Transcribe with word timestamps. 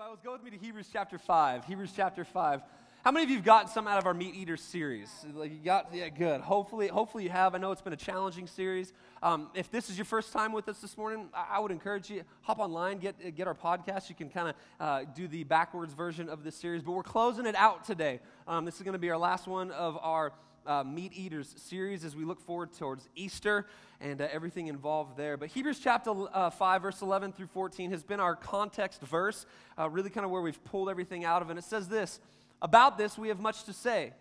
Bibles, 0.00 0.20
go 0.24 0.32
with 0.32 0.42
me 0.42 0.50
to 0.50 0.56
Hebrews 0.56 0.88
chapter 0.90 1.18
5. 1.18 1.66
Hebrews 1.66 1.92
chapter 1.94 2.24
5. 2.24 2.62
How 3.04 3.10
many 3.10 3.24
of 3.24 3.28
you 3.28 3.36
have 3.36 3.44
gotten 3.44 3.68
some 3.68 3.86
out 3.86 3.98
of 3.98 4.06
our 4.06 4.14
Meat 4.14 4.34
Eaters 4.34 4.62
series? 4.62 5.10
Like 5.34 5.52
you 5.52 5.58
got, 5.58 5.90
yeah, 5.92 6.08
good. 6.08 6.40
Hopefully, 6.40 6.88
hopefully 6.88 7.24
you 7.24 7.28
have. 7.28 7.54
I 7.54 7.58
know 7.58 7.70
it's 7.70 7.82
been 7.82 7.92
a 7.92 7.98
challenging 7.98 8.46
series. 8.46 8.94
Um, 9.22 9.50
if 9.52 9.70
this 9.70 9.90
is 9.90 9.98
your 9.98 10.06
first 10.06 10.32
time 10.32 10.52
with 10.52 10.70
us 10.70 10.78
this 10.78 10.96
morning, 10.96 11.28
I, 11.34 11.56
I 11.56 11.58
would 11.58 11.70
encourage 11.70 12.08
you 12.08 12.22
hop 12.40 12.60
online, 12.60 12.96
get 12.96 13.36
get 13.36 13.46
our 13.46 13.54
podcast. 13.54 14.08
You 14.08 14.14
can 14.14 14.30
kind 14.30 14.48
of 14.48 14.54
uh, 14.80 15.04
do 15.14 15.28
the 15.28 15.44
backwards 15.44 15.92
version 15.92 16.30
of 16.30 16.44
this 16.44 16.56
series. 16.56 16.82
But 16.82 16.92
we're 16.92 17.02
closing 17.02 17.44
it 17.44 17.54
out 17.54 17.84
today. 17.84 18.20
Um, 18.48 18.64
this 18.64 18.76
is 18.76 18.82
going 18.82 18.94
to 18.94 18.98
be 18.98 19.10
our 19.10 19.18
last 19.18 19.46
one 19.46 19.70
of 19.70 19.98
our 20.00 20.32
uh, 20.70 20.84
Meat 20.84 21.12
Eaters 21.16 21.52
series 21.56 22.04
as 22.04 22.14
we 22.14 22.24
look 22.24 22.40
forward 22.40 22.72
towards 22.72 23.08
Easter 23.16 23.66
and 24.00 24.20
uh, 24.22 24.28
everything 24.30 24.68
involved 24.68 25.16
there. 25.16 25.36
But 25.36 25.48
Hebrews 25.48 25.80
chapter 25.80 26.12
uh, 26.32 26.48
5, 26.48 26.82
verse 26.82 27.02
11 27.02 27.32
through 27.32 27.48
14 27.48 27.90
has 27.90 28.04
been 28.04 28.20
our 28.20 28.36
context 28.36 29.02
verse, 29.02 29.46
uh, 29.76 29.90
really 29.90 30.10
kind 30.10 30.24
of 30.24 30.30
where 30.30 30.40
we've 30.40 30.62
pulled 30.62 30.88
everything 30.88 31.24
out 31.24 31.42
of. 31.42 31.50
And 31.50 31.58
it 31.58 31.64
says 31.64 31.88
this 31.88 32.20
About 32.62 32.96
this, 32.96 33.18
we 33.18 33.28
have 33.28 33.40
much 33.40 33.64
to 33.64 33.72
say, 33.72 34.12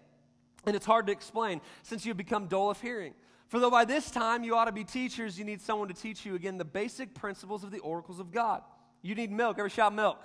and 0.65 0.75
it's 0.75 0.88
hard 0.88 1.05
to 1.05 1.11
explain 1.11 1.61
since 1.83 2.03
you 2.03 2.09
have 2.09 2.17
become 2.17 2.47
dull 2.47 2.71
of 2.71 2.81
hearing. 2.81 3.13
For 3.47 3.59
though 3.59 3.71
by 3.71 3.85
this 3.85 4.09
time 4.09 4.43
you 4.43 4.55
ought 4.55 4.66
to 4.66 4.71
be 4.71 4.83
teachers, 4.83 5.38
you 5.38 5.45
need 5.45 5.61
someone 5.61 5.88
to 5.88 5.93
teach 5.93 6.25
you 6.25 6.33
again 6.33 6.57
the 6.57 6.66
basic 6.66 7.13
principles 7.13 7.63
of 7.63 7.69
the 7.69 7.79
oracles 7.79 8.19
of 8.19 8.31
God. 8.31 8.63
You 9.03 9.13
need 9.13 9.31
milk. 9.31 9.59
Every 9.59 9.69
shout 9.69 9.93
milk 9.93 10.19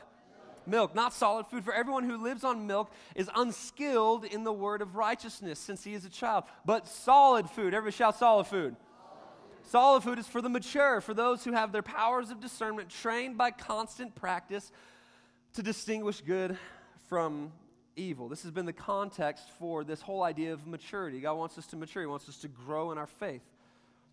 milk, 0.67 0.95
not 0.95 1.13
solid 1.13 1.47
food. 1.47 1.65
For 1.65 1.73
everyone 1.73 2.05
who 2.05 2.17
lives 2.17 2.45
on 2.45 2.67
milk 2.67 2.93
is 3.15 3.31
unskilled 3.35 4.25
in 4.25 4.45
the 4.45 4.53
word 4.53 4.83
of 4.83 4.97
righteousness 4.97 5.59
since 5.59 5.85
he 5.85 5.95
is 5.95 6.05
a 6.05 6.11
child. 6.11 6.45
But 6.65 6.89
solid 6.89 7.49
food, 7.51 7.75
everybody 7.75 7.97
shout 7.97 8.19
solid 8.19 8.47
food. 8.47 8.77
Solid 9.63 10.03
food 10.03 10.19
is 10.19 10.27
for 10.27 10.43
the 10.43 10.49
mature, 10.49 11.01
for 11.01 11.15
those 11.15 11.43
who 11.43 11.53
have 11.53 11.73
their 11.73 11.83
powers 11.83 12.31
of 12.31 12.41
discernment 12.41 12.91
trained 12.91 13.39
by 13.39 13.51
constant 13.51 14.15
practice 14.15 14.71
to 15.55 15.63
distinguish 15.63 16.21
good 16.21 16.59
from 17.09 17.53
evil. 17.97 18.29
This 18.29 18.43
has 18.43 18.51
been 18.51 18.67
the 18.67 18.73
context 18.73 19.49
for 19.59 19.85
this 19.85 20.01
whole 20.01 20.23
idea 20.23 20.53
of 20.53 20.67
maturity. 20.67 21.21
God 21.21 21.35
wants 21.35 21.57
us 21.59 21.67
to 21.69 21.77
mature, 21.77 22.03
He 22.03 22.07
wants 22.07 22.29
us 22.29 22.39
to 22.39 22.49
grow 22.49 22.93
in 22.93 22.99
our 22.99 23.07
faith. 23.07 23.43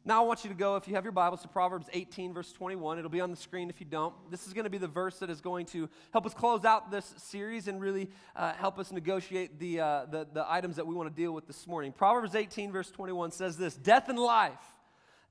Now, 0.03 0.23
I 0.23 0.25
want 0.25 0.43
you 0.43 0.49
to 0.49 0.55
go, 0.55 0.77
if 0.77 0.87
you 0.87 0.95
have 0.95 1.05
your 1.05 1.11
Bibles, 1.11 1.43
to 1.43 1.47
Proverbs 1.47 1.85
18, 1.93 2.33
verse 2.33 2.51
21. 2.51 2.97
It'll 2.97 3.11
be 3.11 3.21
on 3.21 3.29
the 3.29 3.37
screen 3.37 3.69
if 3.69 3.79
you 3.79 3.85
don't. 3.85 4.15
This 4.31 4.47
is 4.47 4.53
going 4.53 4.63
to 4.63 4.69
be 4.69 4.79
the 4.79 4.87
verse 4.87 5.19
that 5.19 5.29
is 5.29 5.41
going 5.41 5.67
to 5.67 5.87
help 6.11 6.25
us 6.25 6.33
close 6.33 6.65
out 6.65 6.89
this 6.89 7.13
series 7.17 7.67
and 7.67 7.79
really 7.79 8.09
uh, 8.35 8.53
help 8.53 8.79
us 8.79 8.91
negotiate 8.91 9.59
the, 9.59 9.79
uh, 9.79 10.05
the, 10.05 10.27
the 10.33 10.51
items 10.51 10.77
that 10.77 10.87
we 10.87 10.95
want 10.95 11.07
to 11.07 11.15
deal 11.15 11.33
with 11.33 11.45
this 11.45 11.67
morning. 11.67 11.91
Proverbs 11.91 12.33
18, 12.33 12.71
verse 12.71 12.89
21 12.89 13.29
says 13.29 13.57
this 13.57 13.75
Death 13.75 14.09
and 14.09 14.17
life, 14.17 14.57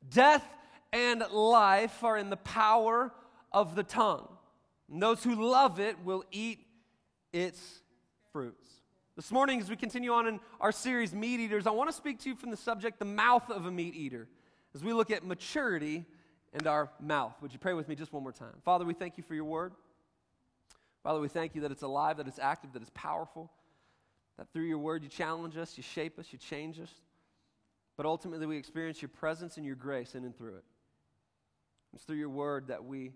death 0.08 0.46
and 0.92 1.24
life 1.32 2.04
are 2.04 2.16
in 2.16 2.30
the 2.30 2.36
power 2.36 3.12
of 3.50 3.74
the 3.74 3.82
tongue. 3.82 4.28
And 4.88 5.02
those 5.02 5.24
who 5.24 5.34
love 5.50 5.80
it 5.80 5.96
will 6.04 6.22
eat 6.30 6.60
its 7.32 7.80
fruits. 8.32 8.68
This 9.16 9.32
morning, 9.32 9.60
as 9.60 9.68
we 9.68 9.74
continue 9.74 10.12
on 10.12 10.28
in 10.28 10.38
our 10.60 10.70
series, 10.70 11.12
Meat 11.12 11.40
Eaters, 11.40 11.66
I 11.66 11.70
want 11.72 11.90
to 11.90 11.96
speak 11.96 12.20
to 12.20 12.28
you 12.28 12.36
from 12.36 12.52
the 12.52 12.56
subject, 12.56 13.00
the 13.00 13.04
mouth 13.04 13.50
of 13.50 13.66
a 13.66 13.70
meat 13.72 13.96
eater 13.96 14.28
as 14.74 14.82
we 14.82 14.92
look 14.92 15.10
at 15.10 15.24
maturity 15.24 16.04
and 16.52 16.66
our 16.66 16.90
mouth. 17.00 17.34
Would 17.42 17.52
you 17.52 17.58
pray 17.58 17.74
with 17.74 17.88
me 17.88 17.94
just 17.94 18.12
one 18.12 18.22
more 18.22 18.32
time? 18.32 18.54
Father, 18.64 18.84
we 18.84 18.94
thank 18.94 19.16
you 19.16 19.22
for 19.22 19.34
your 19.34 19.44
word. 19.44 19.72
Father, 21.02 21.20
we 21.20 21.28
thank 21.28 21.54
you 21.54 21.62
that 21.62 21.70
it's 21.70 21.82
alive, 21.82 22.18
that 22.18 22.28
it's 22.28 22.38
active, 22.38 22.72
that 22.72 22.82
it's 22.82 22.90
powerful, 22.94 23.50
that 24.36 24.52
through 24.52 24.64
your 24.64 24.78
word 24.78 25.02
you 25.02 25.08
challenge 25.08 25.56
us, 25.56 25.76
you 25.76 25.82
shape 25.82 26.18
us, 26.18 26.26
you 26.32 26.38
change 26.38 26.78
us. 26.78 26.92
But 27.96 28.06
ultimately, 28.06 28.46
we 28.46 28.56
experience 28.56 29.00
your 29.02 29.08
presence 29.08 29.56
and 29.56 29.66
your 29.66 29.76
grace 29.76 30.14
in 30.14 30.24
and 30.24 30.36
through 30.36 30.56
it. 30.56 30.64
It's 31.94 32.04
through 32.04 32.16
your 32.16 32.28
word 32.28 32.68
that 32.68 32.84
we 32.84 33.12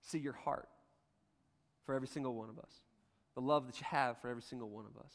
see 0.00 0.18
your 0.18 0.34
heart 0.34 0.68
for 1.84 1.94
every 1.94 2.08
single 2.08 2.34
one 2.34 2.48
of 2.48 2.58
us, 2.58 2.70
the 3.34 3.40
love 3.40 3.66
that 3.66 3.80
you 3.80 3.86
have 3.88 4.18
for 4.18 4.28
every 4.28 4.42
single 4.42 4.68
one 4.68 4.84
of 4.84 5.00
us. 5.00 5.12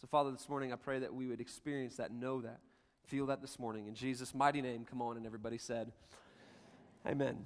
So, 0.00 0.06
Father, 0.06 0.30
this 0.30 0.48
morning 0.48 0.72
I 0.72 0.76
pray 0.76 1.00
that 1.00 1.12
we 1.12 1.26
would 1.26 1.40
experience 1.40 1.96
that, 1.96 2.12
know 2.12 2.40
that. 2.40 2.60
Feel 3.06 3.26
that 3.26 3.42
this 3.42 3.58
morning. 3.58 3.86
In 3.86 3.94
Jesus' 3.94 4.34
mighty 4.34 4.62
name, 4.62 4.86
come 4.88 5.02
on. 5.02 5.16
And 5.18 5.26
everybody 5.26 5.58
said, 5.58 5.92
Amen. 7.06 7.44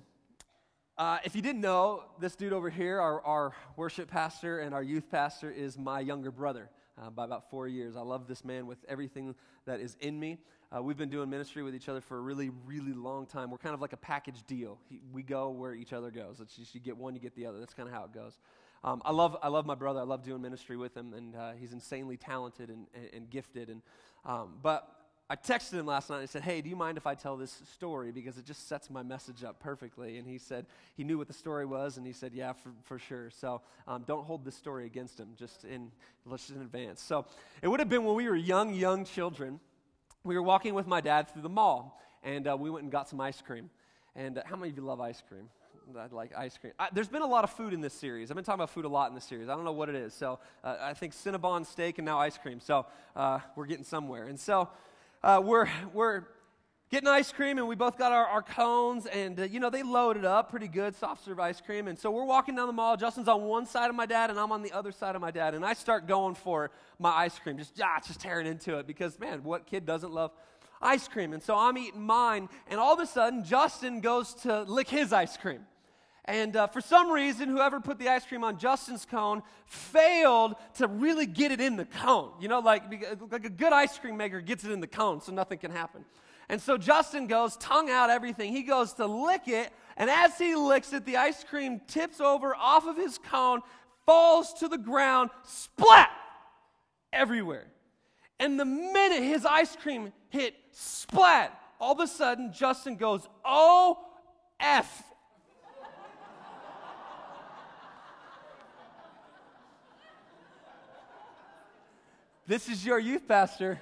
Uh, 0.96 1.18
if 1.24 1.34
you 1.34 1.42
didn't 1.42 1.60
know, 1.60 2.04
this 2.20 2.36
dude 2.36 2.52
over 2.52 2.70
here, 2.70 3.00
our, 3.00 3.20
our, 3.22 3.52
worship 3.76 4.08
pastor 4.08 4.60
and 4.60 4.72
our 4.72 4.82
youth 4.82 5.10
pastor, 5.10 5.50
is 5.50 5.76
my 5.76 5.98
younger 5.98 6.30
brother 6.30 6.70
uh, 7.00 7.10
by 7.10 7.24
about 7.24 7.50
four 7.50 7.66
years. 7.66 7.96
I 7.96 8.02
love 8.02 8.28
this 8.28 8.44
man 8.44 8.68
with 8.68 8.78
everything 8.88 9.34
that 9.64 9.80
is 9.80 9.96
in 10.00 10.18
me. 10.18 10.38
Uh, 10.74 10.80
we've 10.82 10.96
been 10.96 11.08
doing 11.08 11.28
ministry 11.28 11.64
with 11.64 11.74
each 11.74 11.88
other 11.88 12.00
for 12.00 12.18
a 12.18 12.20
really, 12.20 12.50
really 12.66 12.92
long 12.92 13.26
time. 13.26 13.50
We're 13.50 13.58
kind 13.58 13.74
of 13.74 13.80
like 13.80 13.92
a 13.92 13.98
package 13.98 14.44
deal. 14.46 14.78
He, 14.88 15.00
we 15.12 15.24
go 15.24 15.50
where 15.50 15.74
each 15.74 15.92
other 15.92 16.10
goes. 16.12 16.38
It's 16.40 16.54
just 16.54 16.74
you 16.74 16.80
get 16.80 16.96
one, 16.96 17.14
you 17.14 17.20
get 17.20 17.34
the 17.34 17.46
other. 17.46 17.58
That's 17.58 17.74
kind 17.74 17.88
of 17.88 17.94
how 17.94 18.04
it 18.04 18.12
goes. 18.12 18.38
Um, 18.84 19.02
I, 19.04 19.10
love, 19.10 19.36
I 19.42 19.48
love 19.48 19.66
my 19.66 19.74
brother. 19.74 20.00
I 20.00 20.04
love 20.04 20.22
doing 20.22 20.40
ministry 20.40 20.76
with 20.76 20.96
him, 20.96 21.14
and 21.14 21.34
uh, 21.34 21.52
he's 21.58 21.72
insanely 21.72 22.16
talented 22.16 22.70
and, 22.70 22.86
and, 22.94 23.08
and 23.12 23.30
gifted. 23.30 23.70
And, 23.70 23.82
um, 24.24 24.54
but 24.62 24.97
I 25.30 25.36
texted 25.36 25.74
him 25.74 25.84
last 25.84 26.08
night 26.08 26.20
and 26.20 26.30
said, 26.30 26.42
Hey, 26.42 26.62
do 26.62 26.70
you 26.70 26.76
mind 26.76 26.96
if 26.96 27.06
I 27.06 27.14
tell 27.14 27.36
this 27.36 27.60
story? 27.72 28.12
Because 28.12 28.38
it 28.38 28.46
just 28.46 28.66
sets 28.66 28.88
my 28.88 29.02
message 29.02 29.44
up 29.44 29.60
perfectly. 29.60 30.16
And 30.16 30.26
he 30.26 30.38
said 30.38 30.64
he 30.96 31.04
knew 31.04 31.18
what 31.18 31.26
the 31.26 31.34
story 31.34 31.66
was, 31.66 31.98
and 31.98 32.06
he 32.06 32.14
said, 32.14 32.32
Yeah, 32.32 32.54
for, 32.54 32.70
for 32.84 32.98
sure. 32.98 33.30
So 33.30 33.60
um, 33.86 34.04
don't 34.06 34.24
hold 34.24 34.44
this 34.44 34.54
story 34.54 34.86
against 34.86 35.20
him, 35.20 35.28
just 35.38 35.64
in, 35.64 35.90
just 36.30 36.50
in 36.50 36.62
advance. 36.62 37.02
So 37.02 37.26
it 37.60 37.68
would 37.68 37.80
have 37.80 37.90
been 37.90 38.04
when 38.04 38.16
we 38.16 38.26
were 38.26 38.36
young, 38.36 38.72
young 38.72 39.04
children. 39.04 39.60
We 40.24 40.34
were 40.34 40.42
walking 40.42 40.72
with 40.74 40.86
my 40.86 41.02
dad 41.02 41.30
through 41.30 41.42
the 41.42 41.48
mall, 41.50 42.00
and 42.22 42.48
uh, 42.48 42.56
we 42.56 42.70
went 42.70 42.84
and 42.84 42.92
got 42.92 43.08
some 43.08 43.20
ice 43.20 43.42
cream. 43.42 43.68
And 44.16 44.38
uh, 44.38 44.42
how 44.46 44.56
many 44.56 44.70
of 44.70 44.78
you 44.78 44.82
love 44.82 45.00
ice 45.00 45.22
cream? 45.28 45.50
I 45.96 46.06
like 46.10 46.32
ice 46.36 46.56
cream. 46.58 46.72
I, 46.78 46.88
there's 46.92 47.08
been 47.08 47.22
a 47.22 47.26
lot 47.26 47.44
of 47.44 47.50
food 47.50 47.72
in 47.72 47.80
this 47.80 47.94
series. 47.94 48.30
I've 48.30 48.34
been 48.34 48.44
talking 48.44 48.60
about 48.60 48.70
food 48.70 48.84
a 48.84 48.88
lot 48.88 49.08
in 49.08 49.14
this 49.14 49.24
series. 49.24 49.48
I 49.48 49.54
don't 49.54 49.64
know 49.64 49.72
what 49.72 49.88
it 49.88 49.94
is. 49.94 50.12
So 50.12 50.38
uh, 50.64 50.76
I 50.80 50.94
think 50.94 51.14
Cinnabon 51.14 51.64
steak 51.66 51.98
and 51.98 52.04
now 52.04 52.18
ice 52.18 52.36
cream. 52.36 52.60
So 52.60 52.86
uh, 53.16 53.40
we're 53.56 53.66
getting 53.66 53.84
somewhere. 53.84 54.24
And 54.24 54.38
so 54.38 54.68
uh, 55.22 55.40
we're, 55.44 55.68
we're 55.92 56.24
getting 56.90 57.08
ice 57.08 57.32
cream 57.32 57.58
and 57.58 57.68
we 57.68 57.74
both 57.74 57.98
got 57.98 58.12
our, 58.12 58.26
our 58.26 58.42
cones 58.42 59.06
and 59.06 59.38
uh, 59.40 59.42
you 59.42 59.60
know 59.60 59.70
they 59.70 59.82
loaded 59.82 60.24
up 60.24 60.50
pretty 60.50 60.68
good 60.68 60.94
soft 60.96 61.24
serve 61.24 61.38
ice 61.38 61.60
cream. 61.60 61.88
And 61.88 61.98
so 61.98 62.10
we're 62.10 62.24
walking 62.24 62.54
down 62.54 62.66
the 62.66 62.72
mall. 62.72 62.96
Justin's 62.96 63.28
on 63.28 63.42
one 63.42 63.66
side 63.66 63.90
of 63.90 63.96
my 63.96 64.06
dad 64.06 64.30
and 64.30 64.38
i'm 64.38 64.52
on 64.52 64.62
the 64.62 64.72
other 64.72 64.92
side 64.92 65.14
of 65.14 65.20
my 65.20 65.30
dad. 65.30 65.54
And 65.54 65.64
i 65.64 65.74
start 65.74 66.06
going 66.06 66.34
for 66.34 66.70
my 66.98 67.10
ice 67.10 67.38
cream 67.38 67.58
just 67.58 67.78
ah, 67.82 68.00
just 68.06 68.20
tearing 68.20 68.46
into 68.46 68.78
it 68.78 68.86
because 68.86 69.18
man 69.18 69.42
what 69.42 69.66
kid 69.66 69.84
doesn't 69.84 70.12
love 70.12 70.32
ice 70.80 71.08
cream? 71.08 71.32
And 71.32 71.42
so 71.42 71.56
i'm 71.56 71.76
eating 71.76 72.02
mine 72.02 72.48
and 72.68 72.80
all 72.80 72.94
of 72.94 73.00
a 73.00 73.06
sudden 73.06 73.44
justin 73.44 74.00
goes 74.00 74.34
to 74.34 74.62
lick 74.62 74.88
his 74.88 75.12
ice 75.12 75.36
cream 75.36 75.60
and 76.28 76.56
uh, 76.56 76.66
for 76.66 76.82
some 76.82 77.10
reason, 77.10 77.48
whoever 77.48 77.80
put 77.80 77.98
the 77.98 78.10
ice 78.10 78.26
cream 78.26 78.44
on 78.44 78.58
Justin's 78.58 79.06
cone 79.06 79.42
failed 79.64 80.56
to 80.74 80.86
really 80.86 81.24
get 81.24 81.52
it 81.52 81.60
in 81.60 81.76
the 81.76 81.86
cone. 81.86 82.32
You 82.38 82.48
know, 82.48 82.58
like, 82.58 82.82
like 83.30 83.46
a 83.46 83.50
good 83.50 83.72
ice 83.72 83.98
cream 83.98 84.18
maker 84.18 84.42
gets 84.42 84.62
it 84.62 84.70
in 84.70 84.80
the 84.80 84.86
cone 84.86 85.22
so 85.22 85.32
nothing 85.32 85.56
can 85.56 85.70
happen. 85.70 86.04
And 86.50 86.60
so 86.60 86.76
Justin 86.76 87.28
goes, 87.28 87.56
tongue 87.56 87.88
out 87.88 88.10
everything. 88.10 88.52
He 88.52 88.62
goes 88.62 88.92
to 88.94 89.06
lick 89.06 89.48
it, 89.48 89.72
and 89.96 90.10
as 90.10 90.36
he 90.36 90.54
licks 90.54 90.92
it, 90.92 91.06
the 91.06 91.16
ice 91.16 91.42
cream 91.44 91.80
tips 91.86 92.20
over 92.20 92.54
off 92.54 92.86
of 92.86 92.98
his 92.98 93.16
cone, 93.16 93.62
falls 94.04 94.52
to 94.54 94.68
the 94.68 94.78
ground, 94.78 95.30
splat 95.44 96.10
everywhere. 97.10 97.68
And 98.38 98.60
the 98.60 98.66
minute 98.66 99.22
his 99.22 99.46
ice 99.46 99.74
cream 99.76 100.12
hit 100.28 100.54
splat, 100.72 101.58
all 101.80 101.94
of 101.94 102.00
a 102.00 102.06
sudden 102.06 102.52
Justin 102.52 102.96
goes, 102.96 103.26
Oh, 103.46 103.98
F 104.60 105.04
This 112.48 112.66
is 112.70 112.82
your 112.82 112.98
youth 112.98 113.28
pastor. 113.28 113.78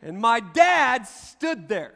and 0.00 0.16
my 0.16 0.38
dad 0.38 1.08
stood 1.08 1.66
there 1.68 1.94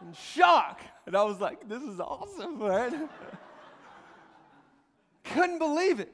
in 0.00 0.12
shock. 0.12 0.80
And 1.06 1.16
I 1.16 1.24
was 1.24 1.40
like, 1.40 1.68
this 1.68 1.82
is 1.82 1.98
awesome, 1.98 2.60
man. 2.60 3.08
Couldn't 5.24 5.58
believe 5.58 5.98
it. 5.98 6.12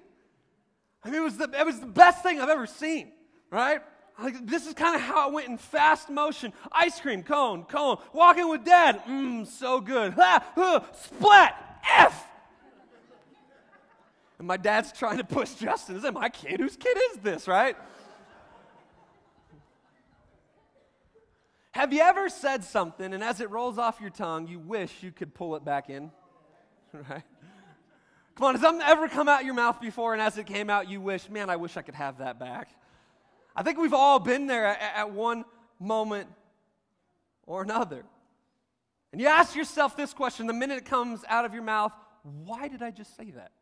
I 1.05 1.11
mean, 1.11 1.21
it 1.21 1.25
was, 1.25 1.37
the, 1.37 1.51
it 1.53 1.67
was 1.67 1.81
the 1.81 1.87
best 1.87 2.23
thing 2.23 2.41
I've 2.41 2.49
ever 2.49 2.67
seen, 2.67 3.13
right? 3.51 3.83
Like, 4.19 4.47
this 4.47 4.67
is 4.67 4.73
kind 4.73 4.97
of 4.97 5.03
how 5.03 5.29
it 5.29 5.35
went 5.35 5.49
in 5.49 5.59
fast 5.59 6.09
motion. 6.09 6.55
Ice 6.73 6.99
cream, 6.99 7.25
cone, 7.25 7.65
cone. 7.65 7.99
Walking 8.15 8.49
with 8.49 8.65
dad, 8.65 9.03
mmm, 9.07 9.47
so 9.47 9.83
good. 9.83 10.15
Huh, 10.15 10.41
splat, 10.95 11.81
F. 11.95 12.25
And 14.39 14.47
my 14.47 14.57
dad's 14.57 14.93
trying 14.93 15.19
to 15.19 15.25
push 15.25 15.55
Justin. 15.55 15.97
Is 15.97 16.05
it 16.05 16.15
my 16.15 16.29
kid? 16.29 16.61
Whose 16.61 16.77
kid 16.77 16.97
is 17.13 17.19
this, 17.19 17.49
right? 17.49 17.77
Have 21.73 21.93
you 21.93 22.01
ever 22.01 22.29
said 22.29 22.65
something 22.65 23.13
and 23.13 23.23
as 23.23 23.41
it 23.41 23.51
rolls 23.51 23.79
off 23.79 24.01
your 24.01 24.11
tongue, 24.11 24.49
you 24.49 24.59
wish 24.59 24.93
you 25.03 25.13
could 25.13 25.35
pull 25.35 25.57
it 25.57 25.65
back 25.65 25.91
in? 25.91 26.11
Right? 26.93 27.23
Come 28.35 28.47
on, 28.47 28.55
has 28.55 28.63
something 28.63 28.87
ever 28.87 29.09
come 29.09 29.29
out 29.29 29.45
your 29.45 29.53
mouth 29.53 29.81
before 29.81 30.13
and 30.15 30.23
as 30.23 30.39
it 30.39 30.47
came 30.47 30.71
out, 30.71 30.89
you 30.89 31.01
wish, 31.01 31.29
man, 31.29 31.51
I 31.51 31.57
wish 31.57 31.77
I 31.77 31.83
could 31.83 31.97
have 31.97 32.19
that 32.19 32.39
back? 32.39 32.71
I 33.55 33.63
think 33.63 33.79
we've 33.79 33.93
all 33.93 34.21
been 34.21 34.47
there 34.47 34.65
at, 34.65 34.81
at 34.81 35.11
one 35.11 35.45
moment 35.81 36.29
or 37.47 37.63
another. 37.63 38.05
And 39.13 39.21
you 39.21 39.27
ask 39.27 39.55
yourself 39.55 39.97
this 39.97 40.15
question 40.15 40.47
the 40.47 40.53
minute 40.53 40.79
it 40.79 40.85
comes 40.85 41.25
out 41.29 41.45
of 41.45 41.53
your 41.53 41.65
mouth 41.65 41.93
why 42.23 42.69
did 42.69 42.83
I 42.83 42.91
just 42.91 43.17
say 43.17 43.31
that? 43.33 43.53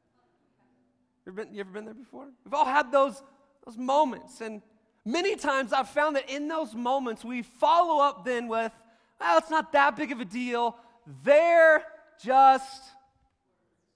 You 1.26 1.32
ever 1.32 1.44
been, 1.44 1.54
you 1.54 1.60
ever 1.60 1.70
been 1.70 1.84
there 1.84 1.94
before? 1.94 2.28
We've 2.44 2.54
all 2.54 2.64
had 2.64 2.92
those, 2.92 3.20
those 3.64 3.76
moments. 3.76 4.40
And 4.40 4.62
many 5.04 5.34
times 5.34 5.72
I've 5.72 5.88
found 5.88 6.14
that 6.14 6.30
in 6.30 6.46
those 6.46 6.74
moments 6.74 7.24
we 7.24 7.42
follow 7.42 8.00
up 8.02 8.24
then 8.24 8.46
with, 8.46 8.72
well, 9.20 9.38
it's 9.38 9.50
not 9.50 9.72
that 9.72 9.96
big 9.96 10.12
of 10.12 10.20
a 10.20 10.24
deal. 10.24 10.76
They're 11.24 11.82
just, 12.22 12.82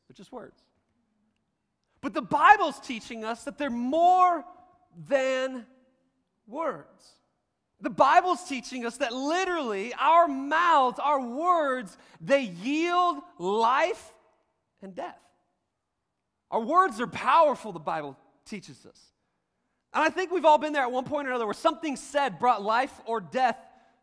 they're 0.09 0.17
just 0.17 0.33
words. 0.33 0.61
But 2.01 2.15
the 2.15 2.23
Bible's 2.23 2.81
teaching 2.81 3.25
us 3.25 3.45
that 3.45 3.59
they're 3.59 3.71
more 3.71 4.45
than 5.09 5.67
words. 6.49 7.13
The 7.81 7.91
Bible's 7.91 8.43
teaching 8.45 8.85
us 8.85 8.97
that 8.97 9.13
literally 9.13 9.95
our 9.95 10.27
mouths, 10.27 10.99
our 10.99 11.21
words, 11.21 11.97
they 12.21 12.43
yield 12.43 13.19
life 13.39 14.13
and 14.83 14.95
death. 14.97 15.21
Our 16.51 16.61
words 16.61 17.01
are 17.01 17.07
powerful, 17.07 17.73
the 17.73 17.79
Bible 17.79 18.17
teaches 18.45 18.85
us. 18.87 18.99
And 19.93 20.05
I 20.05 20.11
think 20.11 20.31
we've 20.31 20.45
all 20.45 20.59
been 20.59 20.73
there 20.73 20.83
at 20.83 20.93
one 20.93 21.05
point 21.05 21.27
or 21.27 21.31
another 21.31 21.47
where 21.47 21.55
something 21.55 21.97
said 21.97 22.39
brought 22.39 22.63
life 22.63 22.93
or 23.07 23.21
death, 23.21 23.57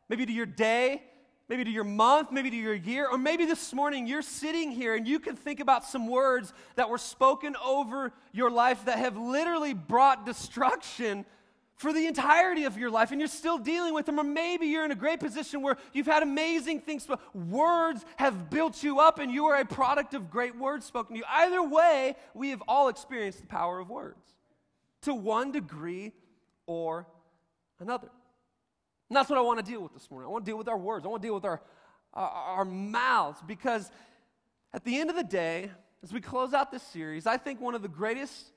maybe 0.09 0.25
to 0.25 0.31
your 0.31 0.45
day, 0.45 1.01
maybe 1.49 1.63
to 1.63 1.69
your 1.69 1.85
month, 1.85 2.31
maybe 2.31 2.49
to 2.49 2.55
your 2.55 2.73
year, 2.73 3.07
or 3.09 3.17
maybe 3.17 3.45
this 3.45 3.73
morning 3.73 4.05
you're 4.05 4.21
sitting 4.21 4.71
here 4.71 4.95
and 4.95 5.07
you 5.07 5.19
can 5.19 5.35
think 5.35 5.59
about 5.59 5.85
some 5.85 6.07
words 6.07 6.53
that 6.75 6.89
were 6.89 6.97
spoken 6.97 7.55
over 7.63 8.11
your 8.33 8.51
life 8.51 8.83
that 8.85 8.97
have 8.97 9.17
literally 9.17 9.73
brought 9.73 10.25
destruction 10.25 11.25
for 11.77 11.93
the 11.93 12.07
entirety 12.07 12.65
of 12.65 12.75
your 12.75 12.89
life 12.89 13.11
and 13.11 13.21
you're 13.21 13.27
still 13.27 13.59
dealing 13.59 13.93
with 13.93 14.07
them, 14.07 14.19
or 14.19 14.23
maybe 14.23 14.65
you're 14.65 14.83
in 14.83 14.91
a 14.91 14.95
great 14.95 15.19
position 15.19 15.61
where 15.61 15.77
you've 15.93 16.07
had 16.07 16.23
amazing 16.23 16.81
things, 16.81 17.05
but 17.05 17.19
words 17.35 18.03
have 18.17 18.49
built 18.49 18.83
you 18.83 18.99
up 18.99 19.19
and 19.19 19.31
you 19.31 19.45
are 19.45 19.61
a 19.61 19.65
product 19.65 20.15
of 20.15 20.31
great 20.31 20.57
words 20.57 20.85
spoken 20.85 21.15
to 21.15 21.19
you. 21.19 21.25
Either 21.29 21.61
way, 21.61 22.15
we 22.33 22.49
have 22.49 22.63
all 22.67 22.89
experienced 22.89 23.41
the 23.41 23.47
power 23.47 23.79
of 23.79 23.89
words 23.89 24.19
to 25.03 25.13
one 25.13 25.51
degree 25.51 26.13
or 26.65 27.05
another. 27.79 28.09
And 29.09 29.15
that's 29.15 29.29
what 29.29 29.37
I 29.37 29.41
want 29.43 29.63
to 29.63 29.71
deal 29.71 29.81
with 29.81 29.93
this 29.93 30.09
morning. 30.09 30.27
I 30.27 30.31
want 30.31 30.45
to 30.45 30.51
deal 30.51 30.57
with 30.57 30.67
our 30.67 30.77
words, 30.77 31.05
I 31.05 31.09
want 31.09 31.21
to 31.21 31.27
deal 31.27 31.35
with 31.35 31.45
our, 31.45 31.61
our, 32.13 32.29
our 32.29 32.65
mouths 32.65 33.39
because 33.45 33.89
at 34.73 34.83
the 34.83 34.97
end 34.99 35.11
of 35.11 35.15
the 35.15 35.23
day, 35.23 35.69
as 36.03 36.11
we 36.11 36.21
close 36.21 36.53
out 36.53 36.71
this 36.71 36.83
series, 36.83 37.27
I 37.27 37.37
think 37.37 37.61
one 37.61 37.75
of 37.75 37.83
the 37.83 37.87
greatest 37.87 38.51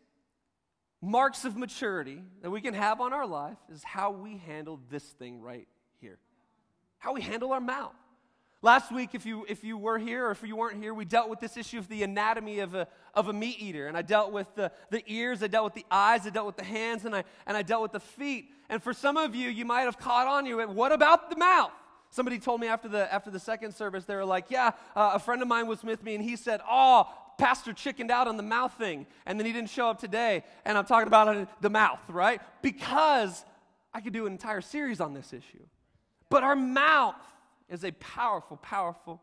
marks 1.03 1.45
of 1.45 1.57
maturity 1.57 2.23
that 2.43 2.51
we 2.51 2.61
can 2.61 2.75
have 2.75 3.01
on 3.01 3.13
our 3.13 3.27
life 3.27 3.57
is 3.73 3.83
how 3.83 4.11
we 4.11 4.37
handle 4.39 4.81
this 4.91 5.05
thing 5.05 5.41
right 5.41 5.67
here. 6.01 6.19
How 6.99 7.15
we 7.15 7.23
handle 7.23 7.53
our 7.53 7.61
mouth. 7.61 7.95
Last 8.63 8.93
week, 8.93 9.15
if 9.15 9.25
you, 9.25 9.47
if 9.49 9.65
you 9.65 9.79
were 9.79 9.99
here 9.99 10.27
or 10.27 10.33
if 10.33 10.43
you 10.43 10.55
weren't 10.55 10.83
here, 10.83 10.93
we 10.93 11.07
dealt 11.07 11.31
with 11.31 11.41
this 11.41 11.57
issue 11.57 11.79
of 11.79 11.89
the 11.89 12.03
anatomy 12.03 12.59
of 12.59 12.75
a, 12.75 12.87
of 13.15 13.29
a 13.29 13.33
meat 13.33 13.57
eater. 13.59 13.87
And 13.87 13.97
I 13.97 14.03
dealt 14.03 14.33
with 14.33 14.55
the, 14.55 14.71
the 14.91 15.03
ears, 15.07 15.43
I 15.43 15.47
dealt 15.47 15.65
with 15.65 15.75
the 15.75 15.87
eyes, 15.91 16.27
I 16.27 16.31
dealt 16.31 16.47
with 16.47 16.59
the 16.59 16.65
hands, 16.65 17.07
and 17.07 17.17
I, 17.17 17.25
and 17.47 17.57
I 17.57 17.63
dealt 17.63 17.81
with 17.81 17.93
the 17.93 18.01
feet. 18.01 18.51
And 18.69 18.83
for 18.83 18.93
some 18.93 19.17
of 19.17 19.35
you, 19.35 19.49
you 19.49 19.65
might 19.65 19.83
have 19.83 19.99
caught 19.99 20.27
on 20.27 20.45
you. 20.45 20.61
What 20.69 20.93
about 20.93 21.31
the 21.31 21.37
mouth? 21.37 21.73
Somebody 22.11 22.39
told 22.39 22.61
me 22.61 22.67
after 22.67 22.89
the, 22.89 23.11
after 23.13 23.31
the 23.31 23.39
second 23.39 23.73
service, 23.73 24.05
they 24.05 24.17
were 24.17 24.27
like, 24.27 24.51
Yeah, 24.51 24.73
uh, 24.95 25.13
a 25.15 25.19
friend 25.19 25.41
of 25.41 25.49
mine 25.49 25.67
was 25.67 25.83
with 25.83 26.03
me, 26.03 26.15
and 26.15 26.23
he 26.23 26.37
said, 26.37 26.61
Oh, 26.69 27.09
pastor 27.41 27.73
chickened 27.73 28.11
out 28.11 28.29
on 28.29 28.37
the 28.37 28.43
mouth 28.43 28.75
thing, 28.75 29.07
and 29.27 29.41
then 29.41 29.47
he 29.47 29.53
didn't 29.53 29.71
show 29.71 29.89
up 29.89 29.99
today. 29.99 30.45
And 30.65 30.77
I'm 30.77 30.85
talking 30.85 31.09
about 31.09 31.49
the 31.61 31.71
mouth, 31.71 32.01
right? 32.09 32.41
Because 32.63 33.45
I 33.93 34.01
could 34.01 34.13
do 34.13 34.27
an 34.27 34.33
entire 34.33 34.61
series 34.61 35.01
on 35.01 35.15
this 35.15 35.33
issue. 35.33 35.65
But 36.29 36.45
our 36.45 36.55
mouth 36.55 37.17
is 37.69 37.85
a 37.85 37.93
powerful, 37.93 38.57
powerful 38.59 39.21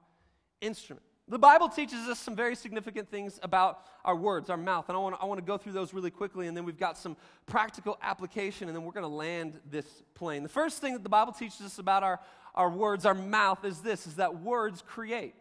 instrument. 0.60 1.04
The 1.30 1.38
Bible 1.38 1.68
teaches 1.68 2.08
us 2.08 2.20
some 2.20 2.36
very 2.36 2.56
significant 2.56 3.10
things 3.12 3.38
about 3.44 3.82
our 4.06 4.16
words, 4.16 4.50
our 4.50 4.58
mouth. 4.58 4.86
And 4.88 4.98
I 4.98 5.00
want, 5.02 5.16
to, 5.16 5.22
I 5.22 5.26
want 5.26 5.40
to 5.40 5.46
go 5.46 5.58
through 5.58 5.74
those 5.74 5.94
really 5.94 6.10
quickly, 6.10 6.48
and 6.48 6.56
then 6.56 6.64
we've 6.64 6.80
got 6.80 6.98
some 6.98 7.18
practical 7.46 7.98
application, 8.02 8.70
and 8.70 8.76
then 8.76 8.84
we're 8.84 8.94
going 8.94 9.04
to 9.04 9.16
land 9.16 9.60
this 9.70 9.86
plane. 10.16 10.42
The 10.42 10.50
first 10.50 10.80
thing 10.80 10.94
that 10.94 11.04
the 11.04 11.10
Bible 11.10 11.34
teaches 11.34 11.62
us 11.62 11.80
about 11.80 12.02
our, 12.02 12.20
our 12.56 12.70
words, 12.70 13.06
our 13.06 13.14
mouth, 13.14 13.66
is 13.66 13.82
this, 13.82 14.08
is 14.08 14.16
that 14.16 14.42
words 14.42 14.82
create. 14.88 15.36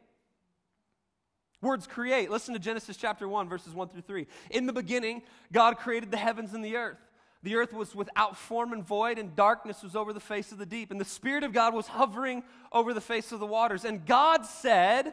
Words 1.67 1.89
create. 1.89 2.31
Listen 2.31 2.55
to 2.55 2.61
Genesis 2.61 2.97
chapter 2.97 3.29
1, 3.29 3.49
verses 3.49 3.75
1 3.75 3.89
through 3.89 4.03
3. 4.03 4.29
In 4.51 4.67
the 4.67 4.73
beginning, 4.73 5.23
God 5.53 5.79
created 5.79 6.13
the 6.13 6.17
heavens 6.17 6.55
and 6.55 6.65
the 6.65 6.77
earth. 6.77 6.99
The 7.43 7.57
earth 7.57 7.73
was 7.73 7.93
without 7.93 8.37
form 8.37 8.73
and 8.73 8.87
void, 8.87 9.19
and 9.19 9.35
darkness 9.35 9.83
was 9.83 9.97
over 9.97 10.13
the 10.13 10.21
face 10.21 10.53
of 10.53 10.59
the 10.59 10.67
deep. 10.67 10.93
And 10.93 11.01
the 11.01 11.05
Spirit 11.05 11.43
of 11.43 11.53
God 11.53 11.75
was 11.75 11.89
hovering 11.89 12.45
over 12.71 12.95
the 12.95 13.01
face 13.01 13.33
of 13.33 13.41
the 13.41 13.47
waters. 13.47 13.85
And 13.85 14.07
God 14.07 14.47
said, 14.47 15.13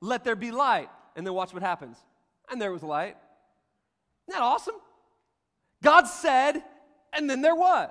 Let 0.00 0.24
there 0.24 0.36
be 0.36 0.50
light. 0.50 0.88
And 1.16 1.26
then 1.26 1.34
watch 1.34 1.52
what 1.52 1.62
happens. 1.62 1.98
And 2.50 2.60
there 2.60 2.72
was 2.72 2.82
light. 2.82 3.16
Isn't 4.26 4.38
that 4.38 4.42
awesome? 4.42 4.76
God 5.82 6.06
said, 6.06 6.62
and 7.12 7.28
then 7.28 7.42
there 7.42 7.54
was. 7.54 7.90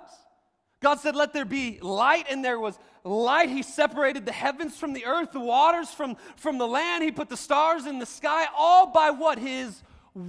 God 0.81 0.99
said, 0.99 1.15
Let 1.15 1.33
there 1.33 1.45
be 1.45 1.79
light, 1.81 2.27
and 2.29 2.43
there 2.43 2.59
was 2.59 2.79
light. 3.03 3.49
He 3.49 3.63
separated 3.63 4.25
the 4.25 4.31
heavens 4.31 4.77
from 4.77 4.93
the 4.93 5.05
earth, 5.05 5.31
the 5.31 5.39
waters 5.39 5.89
from, 5.89 6.15
from 6.35 6.57
the 6.57 6.67
land. 6.67 7.03
He 7.03 7.11
put 7.11 7.29
the 7.29 7.37
stars 7.37 7.85
in 7.85 7.99
the 7.99 8.05
sky, 8.05 8.45
all 8.55 8.91
by 8.91 9.11
what? 9.11 9.39
His 9.39 9.81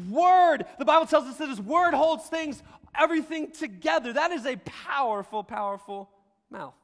word. 0.08 0.64
The 0.79 0.85
Bible 0.85 1.06
tells 1.06 1.26
us 1.26 1.37
that 1.37 1.49
his 1.49 1.61
word 1.61 1.94
holds 1.94 2.25
things, 2.25 2.62
everything 2.99 3.52
together. 3.52 4.12
That 4.12 4.32
is 4.32 4.47
a 4.47 4.56
powerful, 4.56 5.44
powerful 5.44 6.11
mouth. 6.50 6.75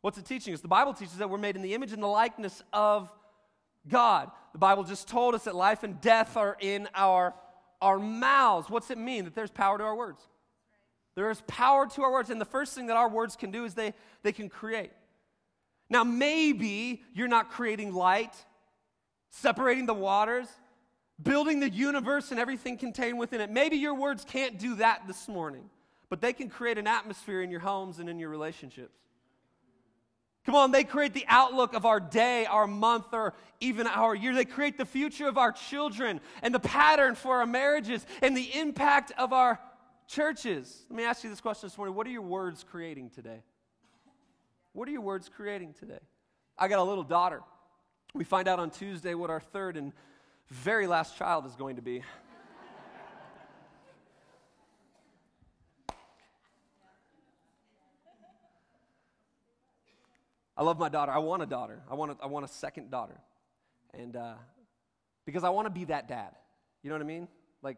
What's 0.00 0.18
it 0.18 0.24
teaching 0.24 0.54
us? 0.54 0.60
The 0.60 0.68
Bible 0.68 0.94
teaches 0.94 1.16
that 1.16 1.28
we're 1.28 1.38
made 1.38 1.56
in 1.56 1.62
the 1.62 1.74
image 1.74 1.92
and 1.92 2.02
the 2.02 2.06
likeness 2.06 2.62
of 2.72 3.10
God. 3.88 4.30
The 4.52 4.58
Bible 4.58 4.84
just 4.84 5.08
told 5.08 5.34
us 5.34 5.44
that 5.44 5.56
life 5.56 5.82
and 5.82 6.00
death 6.00 6.36
are 6.36 6.56
in 6.60 6.88
our, 6.94 7.34
our 7.82 7.98
mouths. 7.98 8.70
What's 8.70 8.90
it 8.90 8.98
mean? 8.98 9.24
That 9.24 9.34
there's 9.34 9.50
power 9.50 9.76
to 9.76 9.84
our 9.84 9.96
words. 9.96 10.20
There 11.18 11.32
is 11.32 11.42
power 11.48 11.84
to 11.88 12.02
our 12.04 12.12
words, 12.12 12.30
and 12.30 12.40
the 12.40 12.44
first 12.44 12.76
thing 12.76 12.86
that 12.86 12.96
our 12.96 13.08
words 13.08 13.34
can 13.34 13.50
do 13.50 13.64
is 13.64 13.74
they, 13.74 13.92
they 14.22 14.30
can 14.30 14.48
create. 14.48 14.92
Now, 15.90 16.04
maybe 16.04 17.02
you're 17.12 17.26
not 17.26 17.50
creating 17.50 17.92
light, 17.92 18.36
separating 19.28 19.86
the 19.86 19.94
waters, 19.94 20.46
building 21.20 21.58
the 21.58 21.70
universe 21.70 22.30
and 22.30 22.38
everything 22.38 22.78
contained 22.78 23.18
within 23.18 23.40
it. 23.40 23.50
Maybe 23.50 23.78
your 23.78 23.94
words 23.94 24.24
can't 24.24 24.60
do 24.60 24.76
that 24.76 25.08
this 25.08 25.26
morning, 25.26 25.68
but 26.08 26.20
they 26.20 26.32
can 26.32 26.48
create 26.48 26.78
an 26.78 26.86
atmosphere 26.86 27.42
in 27.42 27.50
your 27.50 27.58
homes 27.58 27.98
and 27.98 28.08
in 28.08 28.20
your 28.20 28.28
relationships. 28.28 28.94
Come 30.46 30.54
on, 30.54 30.70
they 30.70 30.84
create 30.84 31.14
the 31.14 31.26
outlook 31.26 31.74
of 31.74 31.84
our 31.84 31.98
day, 31.98 32.46
our 32.46 32.68
month, 32.68 33.06
or 33.12 33.34
even 33.58 33.88
our 33.88 34.14
year. 34.14 34.36
They 34.36 34.44
create 34.44 34.78
the 34.78 34.86
future 34.86 35.26
of 35.26 35.36
our 35.36 35.50
children 35.50 36.20
and 36.42 36.54
the 36.54 36.60
pattern 36.60 37.16
for 37.16 37.38
our 37.38 37.46
marriages 37.46 38.06
and 38.22 38.36
the 38.36 38.56
impact 38.56 39.10
of 39.18 39.32
our 39.32 39.58
Churches, 40.08 40.86
let 40.88 40.96
me 40.96 41.04
ask 41.04 41.22
you 41.22 41.28
this 41.28 41.42
question 41.42 41.68
this 41.68 41.76
morning. 41.76 41.94
What 41.94 42.06
are 42.06 42.10
your 42.10 42.22
words 42.22 42.64
creating 42.64 43.10
today? 43.10 43.42
What 44.72 44.88
are 44.88 44.90
your 44.90 45.02
words 45.02 45.28
creating 45.28 45.74
today? 45.74 45.98
I 46.58 46.66
got 46.66 46.78
a 46.78 46.82
little 46.82 47.04
daughter. 47.04 47.42
We 48.14 48.24
find 48.24 48.48
out 48.48 48.58
on 48.58 48.70
Tuesday 48.70 49.12
what 49.12 49.28
our 49.28 49.40
third 49.40 49.76
and 49.76 49.92
very 50.48 50.86
last 50.86 51.18
child 51.18 51.44
is 51.44 51.54
going 51.56 51.76
to 51.76 51.82
be. 51.82 52.02
I 60.56 60.62
love 60.62 60.78
my 60.78 60.88
daughter. 60.88 61.12
I 61.12 61.18
want 61.18 61.42
a 61.42 61.46
daughter. 61.46 61.82
I 61.88 61.94
want 61.94 62.12
a, 62.12 62.16
I 62.22 62.26
want 62.28 62.46
a 62.46 62.48
second 62.48 62.90
daughter. 62.90 63.20
And 63.92 64.16
uh, 64.16 64.34
because 65.26 65.44
I 65.44 65.50
want 65.50 65.66
to 65.66 65.70
be 65.70 65.84
that 65.84 66.08
dad. 66.08 66.30
You 66.82 66.88
know 66.88 66.96
what 66.96 67.02
I 67.02 67.06
mean? 67.06 67.28
Like, 67.62 67.76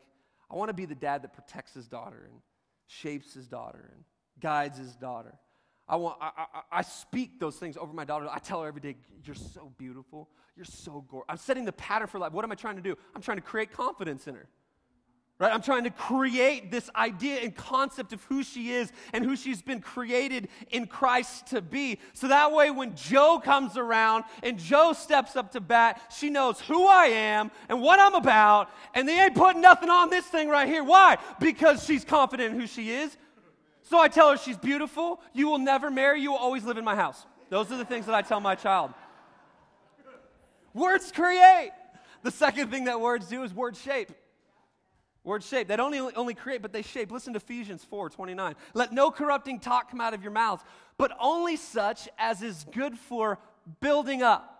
I 0.50 0.56
want 0.56 0.68
to 0.68 0.74
be 0.74 0.84
the 0.84 0.94
dad 0.94 1.22
that 1.22 1.32
protects 1.32 1.74
his 1.74 1.86
daughter 1.86 2.28
and 2.30 2.40
shapes 2.86 3.32
his 3.32 3.46
daughter 3.46 3.90
and 3.92 4.04
guides 4.40 4.78
his 4.78 4.96
daughter. 4.96 5.34
I, 5.88 5.96
want, 5.96 6.18
I, 6.20 6.30
I, 6.36 6.60
I 6.78 6.82
speak 6.82 7.40
those 7.40 7.56
things 7.56 7.76
over 7.76 7.92
my 7.92 8.04
daughter. 8.04 8.28
I 8.30 8.38
tell 8.38 8.62
her 8.62 8.68
every 8.68 8.80
day, 8.80 8.96
You're 9.24 9.34
so 9.34 9.72
beautiful. 9.76 10.28
You're 10.56 10.64
so 10.64 11.04
gorgeous. 11.08 11.26
I'm 11.28 11.36
setting 11.36 11.64
the 11.64 11.72
pattern 11.72 12.08
for 12.08 12.18
life. 12.18 12.32
What 12.32 12.44
am 12.44 12.52
I 12.52 12.54
trying 12.54 12.76
to 12.76 12.82
do? 12.82 12.96
I'm 13.14 13.22
trying 13.22 13.38
to 13.38 13.42
create 13.42 13.72
confidence 13.72 14.26
in 14.26 14.34
her. 14.34 14.48
Right? 15.40 15.54
I'm 15.54 15.62
trying 15.62 15.84
to 15.84 15.90
create 15.90 16.70
this 16.70 16.90
idea 16.94 17.38
and 17.40 17.56
concept 17.56 18.12
of 18.12 18.22
who 18.24 18.42
she 18.42 18.72
is 18.72 18.92
and 19.14 19.24
who 19.24 19.36
she's 19.36 19.62
been 19.62 19.80
created 19.80 20.48
in 20.70 20.86
Christ 20.86 21.46
to 21.46 21.62
be. 21.62 21.98
So 22.12 22.28
that 22.28 22.52
way, 22.52 22.70
when 22.70 22.94
Joe 22.94 23.40
comes 23.42 23.78
around 23.78 24.24
and 24.42 24.58
Joe 24.58 24.92
steps 24.92 25.36
up 25.36 25.52
to 25.52 25.60
bat, 25.62 26.12
she 26.14 26.28
knows 26.28 26.60
who 26.60 26.86
I 26.86 27.06
am 27.06 27.50
and 27.70 27.80
what 27.80 27.98
I'm 27.98 28.14
about, 28.14 28.68
and 28.92 29.08
they 29.08 29.18
ain't 29.18 29.34
putting 29.34 29.62
nothing 29.62 29.88
on 29.88 30.10
this 30.10 30.26
thing 30.26 30.50
right 30.50 30.68
here. 30.68 30.84
Why? 30.84 31.16
Because 31.40 31.86
she's 31.86 32.04
confident 32.04 32.52
in 32.52 32.60
who 32.60 32.66
she 32.66 32.90
is. 32.90 33.16
So 33.80 33.98
I 33.98 34.08
tell 34.08 34.30
her 34.32 34.36
she's 34.36 34.58
beautiful. 34.58 35.22
You 35.32 35.48
will 35.48 35.58
never 35.58 35.90
marry, 35.90 36.20
you 36.20 36.32
will 36.32 36.38
always 36.38 36.64
live 36.64 36.76
in 36.76 36.84
my 36.84 36.96
house. 36.96 37.24
Those 37.48 37.72
are 37.72 37.78
the 37.78 37.86
things 37.86 38.04
that 38.04 38.14
I 38.14 38.20
tell 38.20 38.40
my 38.40 38.56
child. 38.56 38.92
Words 40.74 41.10
create. 41.10 41.70
The 42.22 42.30
second 42.30 42.70
thing 42.70 42.84
that 42.84 43.00
words 43.00 43.26
do 43.26 43.42
is 43.42 43.54
word 43.54 43.74
shape. 43.74 44.12
Word 45.22 45.44
shape. 45.44 45.68
They 45.68 45.76
don't 45.76 45.94
only, 46.16 46.34
create, 46.34 46.62
but 46.62 46.72
they 46.72 46.82
shape. 46.82 47.12
Listen 47.12 47.34
to 47.34 47.38
Ephesians 47.38 47.84
4 47.84 48.08
29. 48.08 48.54
Let 48.72 48.92
no 48.92 49.10
corrupting 49.10 49.60
talk 49.60 49.90
come 49.90 50.00
out 50.00 50.14
of 50.14 50.22
your 50.22 50.32
mouths, 50.32 50.62
but 50.96 51.12
only 51.20 51.56
such 51.56 52.08
as 52.18 52.42
is 52.42 52.64
good 52.72 52.98
for 52.98 53.38
building 53.80 54.22
up. 54.22 54.56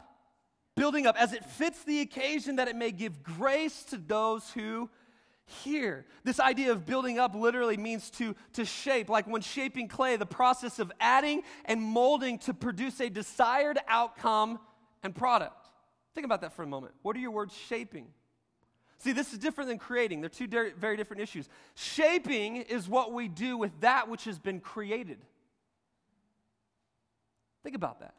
Building 0.76 1.06
up 1.06 1.16
as 1.20 1.32
it 1.32 1.44
fits 1.44 1.82
the 1.84 2.00
occasion 2.00 2.56
that 2.56 2.68
it 2.68 2.76
may 2.76 2.90
give 2.90 3.22
grace 3.22 3.84
to 3.84 3.96
those 3.96 4.50
who 4.50 4.90
hear. 5.46 6.06
This 6.24 6.38
idea 6.38 6.72
of 6.72 6.86
building 6.86 7.18
up 7.18 7.34
literally 7.34 7.76
means 7.76 8.10
to, 8.10 8.36
to 8.54 8.64
shape, 8.64 9.08
like 9.08 9.26
when 9.26 9.42
shaping 9.42 9.88
clay, 9.88 10.16
the 10.16 10.26
process 10.26 10.78
of 10.78 10.92
adding 11.00 11.42
and 11.64 11.82
molding 11.82 12.38
to 12.40 12.54
produce 12.54 13.00
a 13.00 13.08
desired 13.10 13.78
outcome 13.88 14.58
and 15.02 15.14
product. 15.14 15.68
Think 16.14 16.24
about 16.24 16.42
that 16.42 16.52
for 16.52 16.62
a 16.62 16.66
moment. 16.66 16.94
What 17.02 17.16
are 17.16 17.20
your 17.20 17.30
words 17.30 17.54
shaping? 17.68 18.08
See, 19.00 19.12
this 19.12 19.33
is 19.33 19.38
different 19.38 19.69
than 19.69 19.78
creating. 19.78 20.21
They're 20.21 20.28
two 20.28 20.47
very 20.47 20.99
different 20.99 21.23
issues. 21.23 21.49
Shaping 21.75 22.57
is 22.57 22.87
what 22.87 23.14
we 23.14 23.28
do 23.28 23.57
with 23.57 23.73
that 23.80 24.11
which 24.11 24.25
has 24.25 24.38
been 24.38 24.61
created. 24.61 25.19
Think 27.62 27.75
about 27.75 28.00
that. 28.00 28.14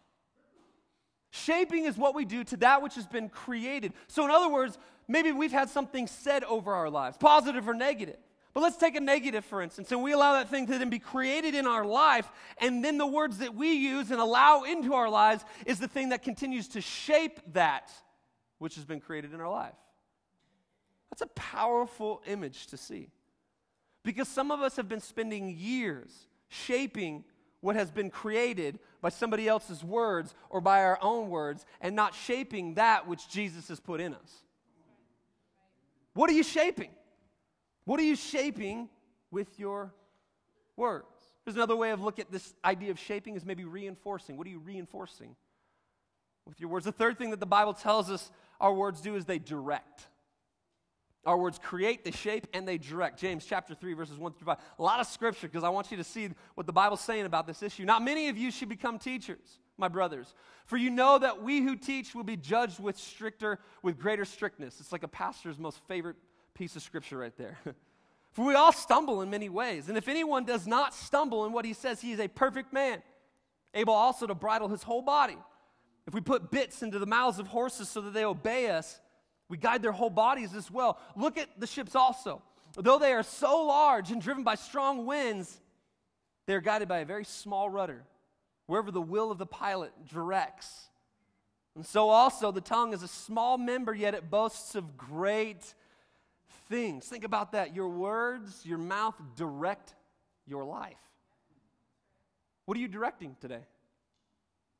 Shaping 1.29 1.85
is 1.85 1.97
what 1.97 2.15
we 2.15 2.25
do 2.25 2.43
to 2.45 2.57
that 2.57 2.81
which 2.81 2.95
has 2.95 3.05
been 3.05 3.29
created. 3.29 3.93
So, 4.07 4.25
in 4.25 4.31
other 4.31 4.49
words, 4.49 4.79
maybe 5.07 5.31
we've 5.31 5.51
had 5.51 5.69
something 5.69 6.07
said 6.07 6.43
over 6.45 6.73
our 6.73 6.89
lives, 6.89 7.15
positive 7.15 7.69
or 7.69 7.75
negative. 7.75 8.17
But 8.53 8.61
let's 8.61 8.75
take 8.75 8.95
a 8.95 8.99
negative, 8.99 9.45
for 9.45 9.61
instance, 9.61 9.91
and 9.91 10.01
we 10.01 10.13
allow 10.13 10.33
that 10.33 10.49
thing 10.49 10.65
to 10.65 10.79
then 10.79 10.89
be 10.89 10.99
created 10.99 11.53
in 11.53 11.67
our 11.67 11.85
life, 11.85 12.27
and 12.57 12.83
then 12.83 12.97
the 12.97 13.07
words 13.07 13.37
that 13.37 13.53
we 13.53 13.73
use 13.73 14.09
and 14.09 14.19
allow 14.19 14.63
into 14.63 14.95
our 14.95 15.09
lives 15.09 15.45
is 15.67 15.79
the 15.79 15.87
thing 15.87 16.09
that 16.09 16.23
continues 16.23 16.67
to 16.69 16.81
shape 16.81 17.39
that 17.53 17.91
which 18.57 18.75
has 18.75 18.83
been 18.83 18.99
created 18.99 19.31
in 19.31 19.39
our 19.39 19.49
life. 19.49 19.75
That's 21.11 21.21
a 21.21 21.27
powerful 21.27 22.21
image 22.25 22.67
to 22.67 22.77
see. 22.77 23.09
Because 24.03 24.27
some 24.27 24.49
of 24.49 24.61
us 24.61 24.77
have 24.77 24.89
been 24.89 25.01
spending 25.01 25.55
years 25.57 26.27
shaping 26.47 27.23
what 27.59 27.75
has 27.75 27.91
been 27.91 28.09
created 28.09 28.79
by 29.01 29.09
somebody 29.09 29.47
else's 29.47 29.83
words 29.83 30.33
or 30.49 30.61
by 30.61 30.83
our 30.83 30.97
own 31.01 31.29
words 31.29 31.65
and 31.79 31.95
not 31.95 32.15
shaping 32.15 32.75
that 32.75 33.07
which 33.07 33.29
Jesus 33.29 33.67
has 33.67 33.79
put 33.79 34.01
in 34.01 34.13
us. 34.13 34.43
What 36.13 36.29
are 36.29 36.33
you 36.33 36.43
shaping? 36.43 36.89
What 37.85 37.99
are 37.99 38.03
you 38.03 38.15
shaping 38.15 38.89
with 39.29 39.59
your 39.59 39.93
words? 40.75 41.05
There's 41.45 41.55
another 41.55 41.75
way 41.75 41.91
of 41.91 42.01
looking 42.01 42.25
at 42.25 42.31
this 42.31 42.53
idea 42.65 42.91
of 42.91 42.99
shaping 42.99 43.35
is 43.35 43.45
maybe 43.45 43.63
reinforcing. 43.63 44.37
What 44.37 44.47
are 44.47 44.51
you 44.51 44.59
reinforcing 44.59 45.35
with 46.45 46.59
your 46.59 46.69
words? 46.69 46.85
The 46.85 46.91
third 46.91 47.17
thing 47.17 47.29
that 47.31 47.39
the 47.39 47.45
Bible 47.45 47.73
tells 47.73 48.09
us 48.09 48.31
our 48.59 48.73
words 48.73 49.01
do 49.01 49.15
is 49.15 49.25
they 49.25 49.39
direct. 49.39 50.07
Our 51.25 51.37
words 51.37 51.59
create, 51.59 52.03
they 52.03 52.11
shape, 52.11 52.47
and 52.53 52.67
they 52.67 52.79
direct. 52.79 53.19
James 53.19 53.45
chapter 53.45 53.75
3, 53.75 53.93
verses 53.93 54.17
1 54.17 54.33
through 54.33 54.45
5. 54.45 54.57
A 54.79 54.83
lot 54.83 54.99
of 54.99 55.05
scripture 55.05 55.47
because 55.47 55.63
I 55.63 55.69
want 55.69 55.91
you 55.91 55.97
to 55.97 56.03
see 56.03 56.29
what 56.55 56.65
the 56.65 56.73
Bible's 56.73 57.01
saying 57.01 57.25
about 57.25 57.45
this 57.45 57.61
issue. 57.61 57.85
Not 57.85 58.03
many 58.03 58.29
of 58.29 58.37
you 58.37 58.49
should 58.49 58.69
become 58.69 58.97
teachers, 58.97 59.59
my 59.77 59.87
brothers. 59.87 60.33
For 60.65 60.77
you 60.77 60.89
know 60.89 61.19
that 61.19 61.43
we 61.43 61.61
who 61.61 61.75
teach 61.75 62.15
will 62.15 62.23
be 62.23 62.37
judged 62.37 62.79
with 62.79 62.97
stricter, 62.97 63.59
with 63.83 63.99
greater 63.99 64.25
strictness. 64.25 64.79
It's 64.79 64.91
like 64.91 65.03
a 65.03 65.07
pastor's 65.07 65.59
most 65.59 65.79
favorite 65.87 66.15
piece 66.55 66.75
of 66.75 66.81
scripture 66.81 67.19
right 67.19 67.37
there. 67.37 67.59
For 68.31 68.45
we 68.45 68.55
all 68.55 68.71
stumble 68.71 69.21
in 69.21 69.29
many 69.29 69.49
ways. 69.49 69.89
And 69.89 69.97
if 69.97 70.07
anyone 70.07 70.45
does 70.45 70.65
not 70.65 70.93
stumble 70.93 71.45
in 71.45 71.51
what 71.51 71.65
he 71.65 71.73
says, 71.73 71.99
he 71.99 72.13
is 72.13 72.19
a 72.19 72.29
perfect 72.29 72.71
man, 72.71 73.03
able 73.73 73.93
also 73.93 74.25
to 74.25 74.33
bridle 74.33 74.69
his 74.69 74.83
whole 74.83 75.01
body. 75.01 75.37
If 76.07 76.13
we 76.13 76.21
put 76.21 76.49
bits 76.49 76.81
into 76.81 76.97
the 76.97 77.05
mouths 77.05 77.39
of 77.39 77.47
horses 77.47 77.89
so 77.89 77.99
that 78.01 78.13
they 78.13 78.23
obey 78.23 78.69
us, 78.69 79.01
we 79.51 79.57
guide 79.57 79.81
their 79.81 79.91
whole 79.91 80.09
bodies 80.09 80.55
as 80.55 80.71
well. 80.71 80.97
Look 81.13 81.37
at 81.37 81.49
the 81.59 81.67
ships 81.67 81.93
also. 81.93 82.41
Though 82.77 82.97
they 82.97 83.11
are 83.11 83.21
so 83.21 83.65
large 83.65 84.09
and 84.09 84.21
driven 84.21 84.45
by 84.45 84.55
strong 84.55 85.05
winds, 85.05 85.59
they 86.45 86.53
are 86.53 86.61
guided 86.61 86.87
by 86.87 86.99
a 86.99 87.05
very 87.05 87.25
small 87.25 87.69
rudder, 87.69 88.05
wherever 88.67 88.91
the 88.91 89.01
will 89.01 89.29
of 89.29 89.37
the 89.37 89.45
pilot 89.45 89.91
directs. 90.07 90.87
And 91.75 91.85
so 91.85 92.07
also 92.07 92.53
the 92.53 92.61
tongue 92.61 92.93
is 92.93 93.03
a 93.03 93.09
small 93.09 93.57
member, 93.57 93.93
yet 93.93 94.13
it 94.13 94.29
boasts 94.29 94.75
of 94.75 94.95
great 94.95 95.73
things. 96.69 97.05
Think 97.05 97.25
about 97.25 97.51
that. 97.51 97.75
Your 97.75 97.89
words, 97.89 98.65
your 98.65 98.77
mouth 98.77 99.15
direct 99.35 99.95
your 100.47 100.63
life. 100.63 100.95
What 102.63 102.77
are 102.77 102.81
you 102.81 102.87
directing 102.87 103.35
today? 103.41 103.65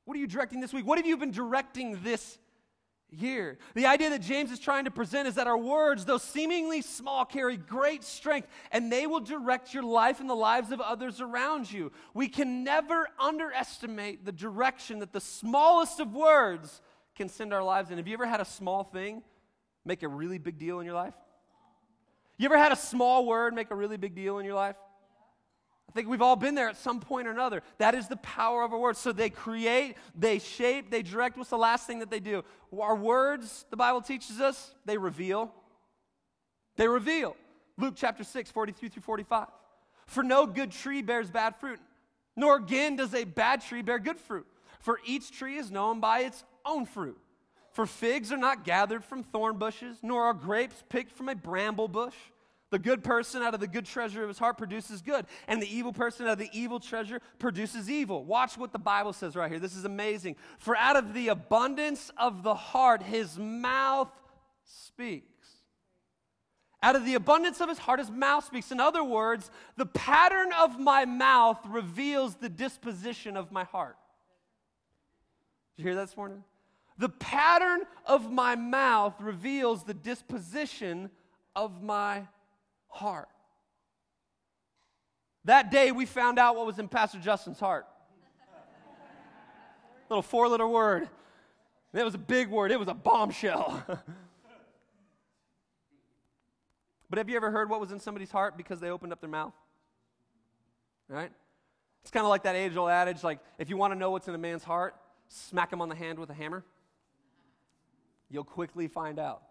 What 0.06 0.16
are 0.16 0.20
you 0.22 0.28
directing 0.28 0.62
this 0.62 0.72
week? 0.72 0.86
What 0.86 0.98
have 0.98 1.06
you 1.06 1.18
been 1.18 1.32
directing 1.32 2.02
this 2.04 2.38
year. 3.12 3.58
The 3.76 3.86
idea 3.86 4.10
that 4.12 4.22
James 4.22 4.52
is 4.52 4.60
trying 4.60 4.86
to 4.86 4.92
present 4.92 5.28
is 5.28 5.36
that 5.36 5.48
our 5.48 5.58
words, 5.58 6.06
though 6.06 6.18
seemingly 6.18 6.82
small, 6.82 7.26
carry 7.26 7.58
great 7.58 8.04
strength 8.04 8.48
and 8.72 8.92
they 8.92 9.06
will 9.06 9.20
direct 9.20 9.74
your 9.74 9.84
life 9.84 10.20
and 10.20 10.30
the 10.30 10.36
lives 10.36 10.72
of 10.72 10.80
others 10.80 11.20
around 11.20 11.72
you. 11.72 11.92
We 12.14 12.28
can 12.28 12.64
never 12.64 13.08
underestimate 13.20 14.26
the 14.26 14.32
direction 14.32 15.00
that 15.00 15.12
the 15.12 15.20
smallest 15.22 16.00
of 16.00 16.14
words 16.14 16.82
can 17.16 17.28
send 17.28 17.54
our 17.54 17.64
lives 17.64 17.92
in. 17.92 17.98
Have 17.98 18.08
you 18.08 18.14
ever 18.14 18.26
had 18.26 18.40
a 18.40 18.46
small 18.46 18.84
thing 18.84 19.22
make 19.86 20.04
a 20.04 20.08
really 20.08 20.38
big 20.38 20.58
deal 20.58 20.80
in 20.80 20.86
your 20.86 20.96
life? 20.96 21.14
You 22.38 22.46
ever 22.46 22.58
had 22.58 22.72
a 22.72 22.78
small 22.78 23.26
word 23.26 23.54
make 23.54 23.72
a 23.72 23.76
really 23.76 23.98
big 23.98 24.16
deal 24.16 24.40
in 24.40 24.46
your 24.46 24.56
life? 24.56 24.76
I 25.92 25.94
think 25.94 26.08
we've 26.08 26.22
all 26.22 26.38
been 26.38 26.56
there 26.56 26.70
at 26.70 26.78
some 26.78 27.02
point 27.02 27.28
or 27.28 27.32
another. 27.32 27.64
That 27.78 27.96
is 27.96 28.08
the 28.08 28.16
power 28.16 28.64
of 28.64 28.72
our 28.72 28.80
words. 28.80 28.98
So 28.98 29.12
they 29.12 29.30
create, 29.30 29.98
they 30.16 30.40
shape, 30.40 30.90
they 30.90 31.02
direct. 31.02 31.38
What's 31.38 31.50
the 31.50 31.58
last 31.58 31.86
thing 31.86 32.00
that 32.00 32.10
they 32.10 32.22
do? 32.22 32.46
Our 32.80 32.96
words, 32.96 33.66
the 33.70 33.76
Bible 33.76 34.00
teaches 34.00 34.40
us, 34.40 34.74
they 34.86 34.98
reveal. 34.98 35.54
They 36.78 36.88
reveal. 36.88 37.36
Luke 37.78 37.96
chapter 37.98 38.24
6, 38.24 38.52
43 38.52 38.88
through 38.88 39.02
45. 39.02 39.48
For 40.06 40.24
no 40.24 40.46
good 40.46 40.72
tree 40.72 41.02
bears 41.02 41.30
bad 41.30 41.58
fruit, 41.58 41.80
nor 42.38 42.56
again 42.56 42.96
does 42.96 43.14
a 43.14 43.26
bad 43.26 43.60
tree 43.60 43.82
bear 43.82 44.00
good 44.00 44.18
fruit. 44.18 44.48
For 44.80 44.98
each 45.06 45.38
tree 45.38 45.58
is 45.58 45.72
known 45.72 46.00
by 46.00 46.22
its 46.22 46.46
own 46.66 46.86
fruit. 46.86 47.20
For 47.72 47.86
figs 47.86 48.32
are 48.32 48.38
not 48.38 48.64
gathered 48.64 49.04
from 49.04 49.24
thorn 49.24 49.58
bushes, 49.58 49.98
nor 50.02 50.24
are 50.24 50.34
grapes 50.34 50.86
picked 50.88 51.12
from 51.12 51.28
a 51.28 51.36
bramble 51.36 51.90
bush. 51.90 52.16
The 52.72 52.80
good 52.80 53.04
person 53.04 53.44
out 53.44 53.54
of 53.54 53.60
the 53.60 53.68
good 53.68 53.86
treasure 53.86 54.24
of 54.24 54.30
his 54.30 54.40
heart 54.40 54.58
produces 54.58 55.02
good, 55.02 55.26
and 55.48 55.62
the 55.62 55.68
evil 55.68 55.92
person 55.92 56.26
out 56.26 56.34
of 56.34 56.40
the 56.40 56.50
evil 56.54 56.80
treasure 56.80 57.20
produces 57.38 57.90
evil. 57.90 58.24
Watch 58.24 58.58
what 58.58 58.72
the 58.72 58.80
Bible 58.80 59.12
says 59.12 59.36
right 59.36 59.52
here. 59.52 59.60
This 59.60 59.76
is 59.76 59.84
amazing. 59.84 60.38
For 60.58 60.76
out 60.78 60.96
of 60.96 61.14
the 61.14 61.28
abundance 61.28 62.12
of 62.18 62.44
the 62.44 62.56
heart, 62.56 63.04
his 63.04 63.38
mouth 63.38 64.10
speaks. 64.64 65.28
Out 66.82 66.96
of 66.96 67.06
the 67.06 67.16
abundance 67.16 67.60
of 67.60 67.68
his 67.68 67.78
heart, 67.78 68.00
his 68.00 68.10
mouth 68.10 68.46
speaks. 68.46 68.72
In 68.72 68.80
other 68.80 69.04
words, 69.04 69.52
the 69.76 69.86
pattern 69.86 70.52
of 70.58 70.80
my 70.80 71.04
mouth 71.04 71.60
reveals 71.68 72.36
the 72.36 72.50
disposition 72.50 73.36
of 73.36 73.52
my 73.52 73.66
heart. 73.66 73.98
Did 75.76 75.84
you 75.84 75.90
hear 75.90 75.96
that 75.96 76.08
this 76.08 76.18
morning? 76.18 76.44
The 76.98 77.10
pattern 77.10 77.82
of 78.06 78.32
my 78.32 78.56
mouth 78.56 79.20
reveals 79.20 79.84
the 79.84 79.94
disposition 79.94 81.10
of 81.54 81.84
my 81.84 82.28
heart. 82.92 83.30
That 85.46 85.72
day, 85.72 85.92
we 85.92 86.06
found 86.06 86.38
out 86.38 86.56
what 86.56 86.68
was 86.68 86.78
in 86.78 86.88
Pastor 86.88 87.18
Justin's 87.18 87.60
heart. 87.60 87.88
Little 90.10 90.22
four 90.22 90.48
letter 90.48 90.68
word. 90.68 91.10
It 91.94 92.06
was 92.06 92.14
a 92.14 92.20
big 92.20 92.50
word, 92.50 92.72
it 92.72 92.80
was 92.80 92.88
a 92.88 92.94
bombshell. 92.94 93.84
but 97.10 97.18
have 97.18 97.28
you 97.28 97.36
ever 97.36 97.52
heard 97.52 97.70
what 97.70 97.82
was 97.82 97.92
in 97.92 98.00
somebody's 98.00 98.32
heart 98.32 98.56
because 98.56 98.80
they 98.80 98.90
opened 98.90 99.12
up 99.12 99.20
their 99.20 99.30
mouth? 99.30 99.54
Right? 101.10 101.32
It's 102.04 102.12
kind 102.12 102.26
of 102.26 102.30
like 102.30 102.44
that 102.44 102.56
age 102.56 102.78
old 102.78 102.90
adage 102.90 103.24
like, 103.24 103.40
if 103.58 103.70
you 103.70 103.78
want 103.78 103.94
to 103.94 104.00
know 104.00 104.12
what's 104.12 104.28
in 104.28 104.36
a 104.36 104.38
man's 104.38 104.64
heart, 104.64 104.96
smack 105.28 105.74
him 105.74 105.82
on 105.82 105.90
the 105.90 105.96
hand 105.96 106.20
with 106.20 106.30
a 106.30 106.34
hammer. 106.34 106.64
You'll 108.30 108.46
quickly 108.46 108.88
find 108.88 109.20
out 109.20 109.42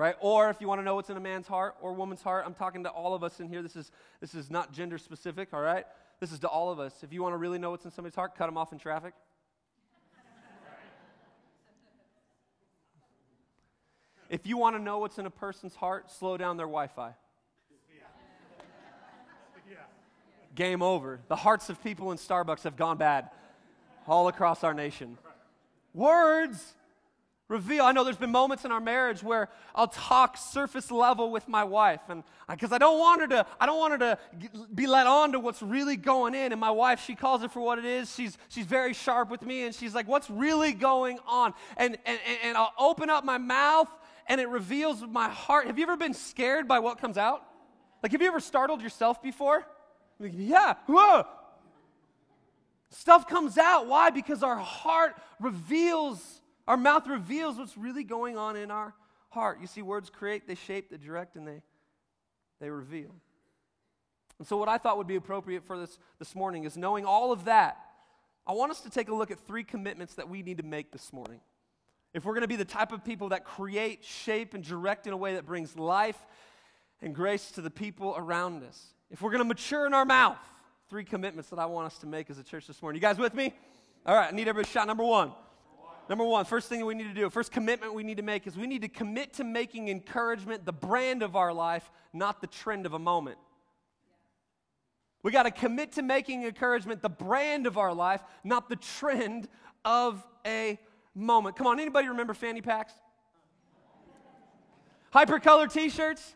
right? 0.00 0.16
Or 0.20 0.48
if 0.48 0.62
you 0.62 0.66
want 0.66 0.80
to 0.80 0.82
know 0.82 0.94
what's 0.94 1.10
in 1.10 1.18
a 1.18 1.20
man's 1.20 1.46
heart 1.46 1.76
or 1.82 1.92
woman's 1.92 2.22
heart, 2.22 2.44
I'm 2.46 2.54
talking 2.54 2.84
to 2.84 2.88
all 2.88 3.14
of 3.14 3.22
us 3.22 3.38
in 3.38 3.48
here. 3.48 3.62
This 3.62 3.76
is, 3.76 3.92
this 4.18 4.34
is 4.34 4.50
not 4.50 4.72
gender 4.72 4.96
specific, 4.96 5.50
all 5.52 5.60
right? 5.60 5.84
This 6.20 6.32
is 6.32 6.38
to 6.38 6.48
all 6.48 6.70
of 6.70 6.80
us. 6.80 6.94
If 7.02 7.12
you 7.12 7.22
want 7.22 7.34
to 7.34 7.36
really 7.36 7.58
know 7.58 7.70
what's 7.70 7.84
in 7.84 7.90
somebody's 7.90 8.14
heart, 8.14 8.34
cut 8.34 8.46
them 8.46 8.56
off 8.56 8.72
in 8.72 8.78
traffic. 8.78 9.12
if 14.30 14.46
you 14.46 14.56
want 14.56 14.74
to 14.74 14.82
know 14.82 15.00
what's 15.00 15.18
in 15.18 15.26
a 15.26 15.30
person's 15.30 15.74
heart, 15.74 16.10
slow 16.10 16.38
down 16.38 16.56
their 16.56 16.66
Wi 16.66 16.86
Fi. 16.86 17.12
Game 20.54 20.82
over. 20.82 21.20
The 21.28 21.36
hearts 21.36 21.68
of 21.68 21.82
people 21.84 22.10
in 22.10 22.16
Starbucks 22.16 22.62
have 22.62 22.76
gone 22.76 22.96
bad 22.96 23.28
all 24.08 24.28
across 24.28 24.64
our 24.64 24.74
nation. 24.74 25.18
Words 25.92 26.74
reveal. 27.50 27.84
I 27.84 27.90
know 27.90 28.04
there's 28.04 28.16
been 28.16 28.30
moments 28.30 28.64
in 28.64 28.70
our 28.70 28.80
marriage 28.80 29.22
where 29.22 29.48
I'll 29.74 29.88
talk 29.88 30.36
surface 30.36 30.90
level 30.90 31.30
with 31.32 31.48
my 31.48 31.64
wife, 31.64 32.00
and 32.08 32.22
because 32.48 32.72
I 32.72 32.78
don't 32.78 32.98
want 32.98 33.20
her 33.20 33.26
to, 33.26 33.46
I 33.60 33.66
don't 33.66 33.78
want 33.78 33.92
her 33.92 33.98
to 33.98 34.18
be 34.72 34.86
let 34.86 35.06
on 35.06 35.32
to 35.32 35.40
what's 35.40 35.60
really 35.60 35.96
going 35.96 36.34
in. 36.34 36.52
And 36.52 36.60
my 36.60 36.70
wife, 36.70 37.04
she 37.04 37.14
calls 37.14 37.42
it 37.42 37.50
for 37.50 37.60
what 37.60 37.78
it 37.78 37.84
is. 37.84 38.14
She's 38.14 38.38
she's 38.48 38.66
very 38.66 38.94
sharp 38.94 39.30
with 39.30 39.42
me, 39.42 39.64
and 39.64 39.74
she's 39.74 39.94
like, 39.94 40.06
"What's 40.06 40.30
really 40.30 40.72
going 40.72 41.18
on?" 41.26 41.52
And 41.76 41.98
and 42.06 42.18
and 42.44 42.56
I'll 42.56 42.72
open 42.78 43.10
up 43.10 43.24
my 43.24 43.38
mouth, 43.38 43.88
and 44.28 44.40
it 44.40 44.48
reveals 44.48 45.02
my 45.02 45.28
heart. 45.28 45.66
Have 45.66 45.76
you 45.76 45.82
ever 45.82 45.96
been 45.96 46.14
scared 46.14 46.68
by 46.68 46.78
what 46.78 46.98
comes 46.98 47.18
out? 47.18 47.44
Like, 48.02 48.12
have 48.12 48.22
you 48.22 48.28
ever 48.28 48.40
startled 48.40 48.80
yourself 48.80 49.20
before? 49.20 49.66
Like, 50.20 50.32
yeah, 50.36 50.74
whoa. 50.86 51.26
Stuff 52.90 53.28
comes 53.28 53.58
out. 53.58 53.86
Why? 53.86 54.10
Because 54.10 54.42
our 54.42 54.56
heart 54.56 55.14
reveals, 55.38 56.39
our 56.70 56.76
mouth 56.76 57.08
reveals 57.08 57.58
what's 57.58 57.76
really 57.76 58.04
going 58.04 58.38
on 58.38 58.54
in 58.54 58.70
our 58.70 58.94
heart. 59.30 59.58
You 59.60 59.66
see, 59.66 59.82
words 59.82 60.08
create, 60.08 60.46
they 60.46 60.54
shape, 60.54 60.88
they 60.88 60.98
direct, 60.98 61.34
and 61.34 61.44
they, 61.44 61.62
they 62.60 62.70
reveal. 62.70 63.10
And 64.38 64.46
so, 64.46 64.56
what 64.56 64.68
I 64.68 64.78
thought 64.78 64.96
would 64.96 65.08
be 65.08 65.16
appropriate 65.16 65.64
for 65.64 65.76
this 65.76 65.98
this 66.20 66.32
morning 66.32 66.62
is 66.62 66.76
knowing 66.76 67.04
all 67.04 67.32
of 67.32 67.46
that. 67.46 67.76
I 68.46 68.52
want 68.52 68.70
us 68.70 68.82
to 68.82 68.90
take 68.90 69.08
a 69.08 69.14
look 69.14 69.32
at 69.32 69.40
three 69.48 69.64
commitments 69.64 70.14
that 70.14 70.28
we 70.28 70.44
need 70.44 70.58
to 70.58 70.62
make 70.62 70.92
this 70.92 71.12
morning. 71.12 71.40
If 72.14 72.24
we're 72.24 72.34
going 72.34 72.42
to 72.42 72.48
be 72.48 72.54
the 72.54 72.64
type 72.64 72.92
of 72.92 73.04
people 73.04 73.30
that 73.30 73.44
create, 73.44 74.04
shape, 74.04 74.54
and 74.54 74.62
direct 74.62 75.08
in 75.08 75.12
a 75.12 75.16
way 75.16 75.34
that 75.34 75.46
brings 75.46 75.76
life 75.76 76.24
and 77.02 77.12
grace 77.12 77.50
to 77.52 77.62
the 77.62 77.70
people 77.70 78.14
around 78.16 78.62
us, 78.62 78.94
if 79.10 79.22
we're 79.22 79.30
going 79.32 79.42
to 79.42 79.48
mature 79.48 79.86
in 79.86 79.92
our 79.92 80.04
mouth, 80.04 80.38
three 80.88 81.02
commitments 81.02 81.50
that 81.50 81.58
I 81.58 81.66
want 81.66 81.86
us 81.86 81.98
to 81.98 82.06
make 82.06 82.30
as 82.30 82.38
a 82.38 82.44
church 82.44 82.68
this 82.68 82.80
morning. 82.80 83.02
You 83.02 83.08
guys 83.08 83.18
with 83.18 83.34
me? 83.34 83.54
All 84.06 84.14
right, 84.14 84.32
I 84.32 84.36
need 84.36 84.46
everybody 84.46 84.72
shot. 84.72 84.86
Number 84.86 85.02
one. 85.02 85.32
Number 86.10 86.24
one, 86.24 86.44
first 86.44 86.68
thing 86.68 86.84
we 86.84 86.96
need 86.96 87.04
to 87.04 87.14
do, 87.14 87.30
first 87.30 87.52
commitment 87.52 87.94
we 87.94 88.02
need 88.02 88.16
to 88.16 88.24
make 88.24 88.48
is 88.48 88.56
we 88.56 88.66
need 88.66 88.82
to 88.82 88.88
commit 88.88 89.34
to 89.34 89.44
making 89.44 89.88
encouragement 89.88 90.66
the 90.66 90.72
brand 90.72 91.22
of 91.22 91.36
our 91.36 91.52
life, 91.52 91.88
not 92.12 92.40
the 92.40 92.48
trend 92.48 92.84
of 92.84 92.94
a 92.94 92.98
moment. 92.98 93.38
We 95.22 95.30
got 95.30 95.44
to 95.44 95.52
commit 95.52 95.92
to 95.92 96.02
making 96.02 96.42
encouragement 96.42 97.00
the 97.00 97.08
brand 97.08 97.68
of 97.68 97.78
our 97.78 97.94
life, 97.94 98.22
not 98.42 98.68
the 98.68 98.74
trend 98.74 99.46
of 99.84 100.26
a 100.44 100.80
moment. 101.14 101.54
Come 101.54 101.68
on, 101.68 101.78
anybody 101.78 102.08
remember 102.08 102.34
fanny 102.34 102.60
packs? 102.60 102.92
Hypercolor 105.14 105.72
t-shirts? 105.72 106.34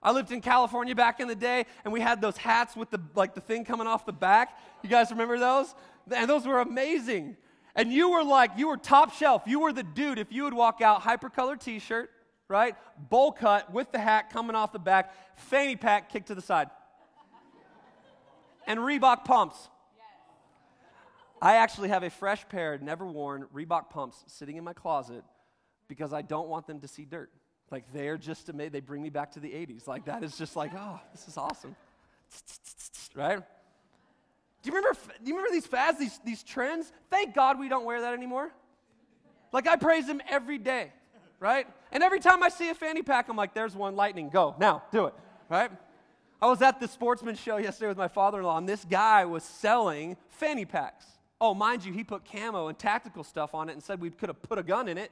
I 0.00 0.12
lived 0.12 0.30
in 0.30 0.40
California 0.40 0.94
back 0.94 1.18
in 1.18 1.26
the 1.26 1.34
day, 1.34 1.66
and 1.82 1.92
we 1.92 2.00
had 2.00 2.20
those 2.20 2.36
hats 2.36 2.76
with 2.76 2.90
the 2.90 3.00
like 3.16 3.34
the 3.34 3.40
thing 3.40 3.64
coming 3.64 3.88
off 3.88 4.06
the 4.06 4.12
back. 4.12 4.56
You 4.84 4.88
guys 4.88 5.10
remember 5.10 5.40
those? 5.40 5.74
And 6.14 6.30
those 6.30 6.46
were 6.46 6.60
amazing. 6.60 7.36
And 7.78 7.92
you 7.92 8.10
were 8.10 8.24
like, 8.24 8.50
you 8.56 8.66
were 8.66 8.76
top 8.76 9.14
shelf. 9.14 9.44
You 9.46 9.60
were 9.60 9.72
the 9.72 9.84
dude 9.84 10.18
if 10.18 10.32
you 10.32 10.42
would 10.42 10.52
walk 10.52 10.82
out, 10.82 11.00
hypercolor 11.00 11.58
t 11.58 11.78
shirt, 11.78 12.10
right? 12.48 12.74
Bowl 13.08 13.30
cut 13.30 13.72
with 13.72 13.92
the 13.92 14.00
hat 14.00 14.30
coming 14.32 14.56
off 14.56 14.72
the 14.72 14.80
back, 14.80 15.14
fanny 15.36 15.76
pack 15.76 16.10
kicked 16.10 16.26
to 16.26 16.34
the 16.34 16.42
side, 16.42 16.70
and 18.66 18.80
Reebok 18.80 19.24
pumps. 19.24 19.68
I 21.40 21.54
actually 21.54 21.90
have 21.90 22.02
a 22.02 22.10
fresh 22.10 22.48
pair, 22.48 22.76
never 22.78 23.06
worn 23.06 23.46
Reebok 23.54 23.90
pumps 23.90 24.24
sitting 24.26 24.56
in 24.56 24.64
my 24.64 24.72
closet 24.72 25.22
because 25.86 26.12
I 26.12 26.22
don't 26.22 26.48
want 26.48 26.66
them 26.66 26.80
to 26.80 26.88
see 26.88 27.04
dirt. 27.04 27.30
Like 27.70 27.84
they're 27.92 28.18
just 28.18 28.48
amazing. 28.48 28.72
They 28.72 28.80
bring 28.80 29.02
me 29.02 29.10
back 29.10 29.30
to 29.32 29.40
the 29.40 29.50
80s. 29.50 29.86
Like 29.86 30.06
that 30.06 30.24
is 30.24 30.36
just 30.36 30.56
like, 30.56 30.72
oh, 30.76 30.98
this 31.12 31.28
is 31.28 31.36
awesome. 31.36 31.76
right? 33.14 33.40
Do 34.68 34.74
you 34.74 34.80
remember, 34.80 34.98
do 35.24 35.30
you 35.30 35.34
remember 35.34 35.54
these 35.54 35.66
fads, 35.66 35.98
these, 35.98 36.20
these 36.26 36.42
trends? 36.42 36.92
Thank 37.08 37.34
God 37.34 37.58
we 37.58 37.70
don't 37.70 37.86
wear 37.86 38.02
that 38.02 38.12
anymore. 38.12 38.50
Like, 39.50 39.66
I 39.66 39.76
praise 39.76 40.06
Him 40.06 40.20
every 40.28 40.58
day, 40.58 40.92
right? 41.40 41.66
And 41.90 42.02
every 42.02 42.20
time 42.20 42.42
I 42.42 42.50
see 42.50 42.68
a 42.68 42.74
fanny 42.74 43.00
pack, 43.00 43.30
I'm 43.30 43.36
like, 43.36 43.54
there's 43.54 43.74
one 43.74 43.96
lightning, 43.96 44.28
go, 44.28 44.54
now, 44.58 44.82
do 44.92 45.06
it, 45.06 45.14
right? 45.48 45.70
I 46.42 46.48
was 46.48 46.60
at 46.60 46.80
the 46.80 46.86
sportsman 46.86 47.34
show 47.34 47.56
yesterday 47.56 47.88
with 47.88 47.96
my 47.96 48.08
father 48.08 48.40
in 48.40 48.44
law, 48.44 48.58
and 48.58 48.68
this 48.68 48.84
guy 48.84 49.24
was 49.24 49.42
selling 49.42 50.18
fanny 50.28 50.66
packs. 50.66 51.06
Oh, 51.40 51.54
mind 51.54 51.82
you, 51.82 51.94
he 51.94 52.04
put 52.04 52.30
camo 52.30 52.68
and 52.68 52.78
tactical 52.78 53.24
stuff 53.24 53.54
on 53.54 53.70
it 53.70 53.72
and 53.72 53.82
said 53.82 54.02
we 54.02 54.10
could 54.10 54.28
have 54.28 54.42
put 54.42 54.58
a 54.58 54.62
gun 54.62 54.86
in 54.86 54.98
it. 54.98 55.10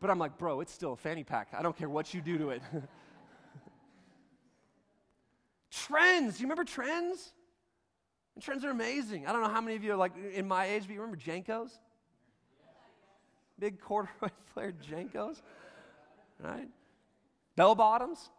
But 0.00 0.10
I'm 0.10 0.18
like, 0.18 0.38
bro, 0.38 0.60
it's 0.60 0.72
still 0.72 0.94
a 0.94 0.96
fanny 0.96 1.22
pack. 1.22 1.50
I 1.56 1.62
don't 1.62 1.78
care 1.78 1.88
what 1.88 2.12
you 2.12 2.20
do 2.20 2.36
to 2.36 2.50
it. 2.50 2.62
trends. 5.70 6.40
You 6.40 6.46
remember 6.46 6.64
trends? 6.64 7.32
And 8.34 8.42
trends 8.42 8.64
are 8.64 8.70
amazing. 8.70 9.26
I 9.26 9.32
don't 9.32 9.42
know 9.42 9.48
how 9.48 9.60
many 9.60 9.76
of 9.76 9.84
you 9.84 9.92
are 9.92 9.96
like 9.96 10.12
in 10.34 10.48
my 10.48 10.66
age, 10.66 10.84
but 10.86 10.94
you 10.94 11.00
remember 11.00 11.20
JNCOs? 11.20 11.78
Big 13.58 13.80
corduroy 13.80 14.28
flared 14.54 14.80
JNCOs, 14.82 15.42
right? 16.40 16.68
Bell 17.56 17.74
bottoms, 17.74 18.30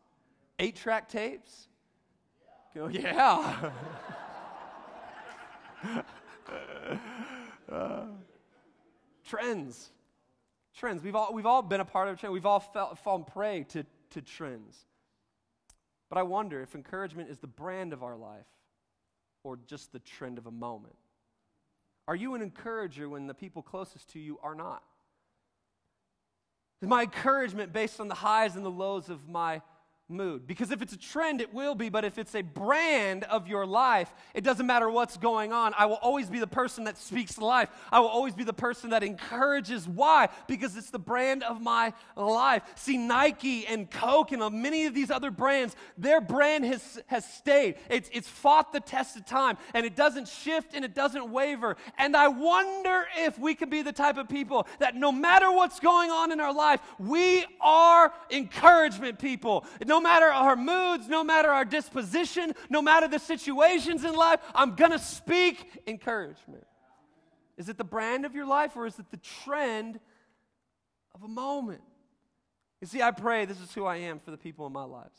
eight 0.59 0.75
track 0.75 1.07
tapes. 1.07 1.67
Go, 2.73 2.87
yeah. 2.91 3.69
uh, 7.71 8.05
trends. 9.25 9.91
Trends. 10.75 11.03
We've 11.03 11.15
all, 11.15 11.33
we've 11.33 11.45
all 11.45 11.61
been 11.61 11.81
a 11.81 11.85
part 11.85 12.09
of 12.09 12.19
trends. 12.19 12.33
We've 12.33 12.47
all 12.47 12.59
felt, 12.59 12.97
fallen 12.97 13.25
prey 13.25 13.63
to, 13.69 13.85
to 14.11 14.21
trends. 14.21 14.75
But 16.09 16.17
I 16.17 16.23
wonder 16.23 16.61
if 16.61 16.73
encouragement 16.73 17.29
is 17.29 17.37
the 17.37 17.47
brand 17.47 17.93
of 17.93 18.01
our 18.01 18.15
life 18.15 18.47
or 19.43 19.57
just 19.67 19.91
the 19.91 19.99
trend 19.99 20.37
of 20.37 20.45
a 20.45 20.51
moment? 20.51 20.95
Are 22.07 22.15
you 22.15 22.35
an 22.35 22.41
encourager 22.41 23.07
when 23.07 23.27
the 23.27 23.33
people 23.33 23.61
closest 23.61 24.09
to 24.09 24.19
you 24.19 24.39
are 24.43 24.55
not? 24.55 24.83
Is 26.81 26.89
my 26.89 27.03
encouragement 27.03 27.71
based 27.71 27.99
on 27.99 28.09
the 28.09 28.15
highs 28.15 28.55
and 28.55 28.65
the 28.65 28.71
lows 28.71 29.09
of 29.09 29.29
my 29.29 29.61
mood. 30.13 30.47
Because 30.47 30.71
if 30.71 30.81
it's 30.81 30.93
a 30.93 30.97
trend, 30.97 31.41
it 31.41 31.53
will 31.53 31.75
be, 31.75 31.89
but 31.89 32.05
if 32.05 32.17
it's 32.17 32.35
a 32.35 32.41
brand 32.41 33.23
of 33.25 33.47
your 33.47 33.65
life, 33.65 34.13
it 34.33 34.43
doesn't 34.43 34.65
matter 34.65 34.89
what's 34.89 35.17
going 35.17 35.51
on. 35.51 35.73
I 35.77 35.85
will 35.85 35.95
always 35.95 36.29
be 36.29 36.39
the 36.39 36.47
person 36.47 36.85
that 36.85 36.97
speaks 36.97 37.37
life. 37.37 37.69
I 37.91 37.99
will 37.99 38.07
always 38.07 38.33
be 38.33 38.43
the 38.43 38.53
person 38.53 38.91
that 38.91 39.03
encourages. 39.03 39.87
Why? 39.87 40.29
Because 40.47 40.77
it's 40.77 40.89
the 40.91 40.99
brand 40.99 41.43
of 41.43 41.61
my 41.61 41.93
life. 42.15 42.63
See, 42.75 42.97
Nike 42.97 43.65
and 43.65 43.89
Coke 43.89 44.31
and 44.31 44.41
many 44.61 44.85
of 44.85 44.93
these 44.93 45.11
other 45.11 45.31
brands, 45.31 45.75
their 45.97 46.21
brand 46.21 46.65
has, 46.65 47.01
has 47.07 47.25
stayed. 47.25 47.75
It's, 47.89 48.09
it's 48.13 48.27
fought 48.27 48.71
the 48.71 48.79
test 48.79 49.15
of 49.15 49.25
time, 49.25 49.57
and 49.73 49.85
it 49.85 49.95
doesn't 49.95 50.27
shift 50.27 50.73
and 50.73 50.85
it 50.85 50.93
doesn't 50.93 51.31
waver. 51.31 51.75
And 51.97 52.15
I 52.15 52.27
wonder 52.27 53.05
if 53.17 53.39
we 53.39 53.55
could 53.55 53.69
be 53.69 53.81
the 53.81 53.91
type 53.91 54.17
of 54.17 54.29
people 54.29 54.67
that 54.79 54.95
no 54.95 55.11
matter 55.11 55.51
what's 55.51 55.79
going 55.79 56.11
on 56.11 56.31
in 56.31 56.39
our 56.39 56.53
life, 56.53 56.79
we 56.99 57.45
are 57.59 58.13
encouragement 58.29 59.19
people. 59.19 59.65
No 59.85 59.99
matter 60.03 60.27
our 60.27 60.55
moods, 60.55 61.07
no 61.07 61.23
matter 61.23 61.49
our 61.49 61.65
disposition, 61.65 62.53
no 62.69 62.81
matter 62.81 63.07
the 63.07 63.19
situations 63.19 64.03
in 64.03 64.13
life, 64.13 64.39
I'm 64.53 64.75
going 64.75 64.91
to 64.91 64.99
speak 64.99 65.81
encouragement. 65.87 66.67
Is 67.57 67.69
it 67.69 67.77
the 67.77 67.83
brand 67.83 68.25
of 68.25 68.35
your 68.35 68.45
life 68.45 68.75
or 68.75 68.85
is 68.85 68.99
it 68.99 69.09
the 69.11 69.17
trend 69.17 69.99
of 71.15 71.23
a 71.23 71.27
moment? 71.27 71.81
You 72.81 72.87
see, 72.87 73.01
I 73.01 73.11
pray 73.11 73.45
this 73.45 73.61
is 73.61 73.73
who 73.73 73.85
I 73.85 73.97
am 73.97 74.19
for 74.19 74.31
the 74.31 74.37
people 74.37 74.67
in 74.67 74.73
my 74.73 74.83
lives. 74.83 75.17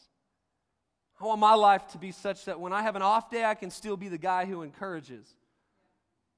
I 1.20 1.24
want 1.24 1.40
my 1.40 1.54
life 1.54 1.86
to 1.88 1.98
be 1.98 2.10
such 2.12 2.44
that 2.46 2.60
when 2.60 2.72
I 2.72 2.82
have 2.82 2.96
an 2.96 3.02
off 3.02 3.30
day, 3.30 3.44
I 3.44 3.54
can 3.54 3.70
still 3.70 3.96
be 3.96 4.08
the 4.08 4.18
guy 4.18 4.44
who 4.44 4.62
encourages, 4.62 5.26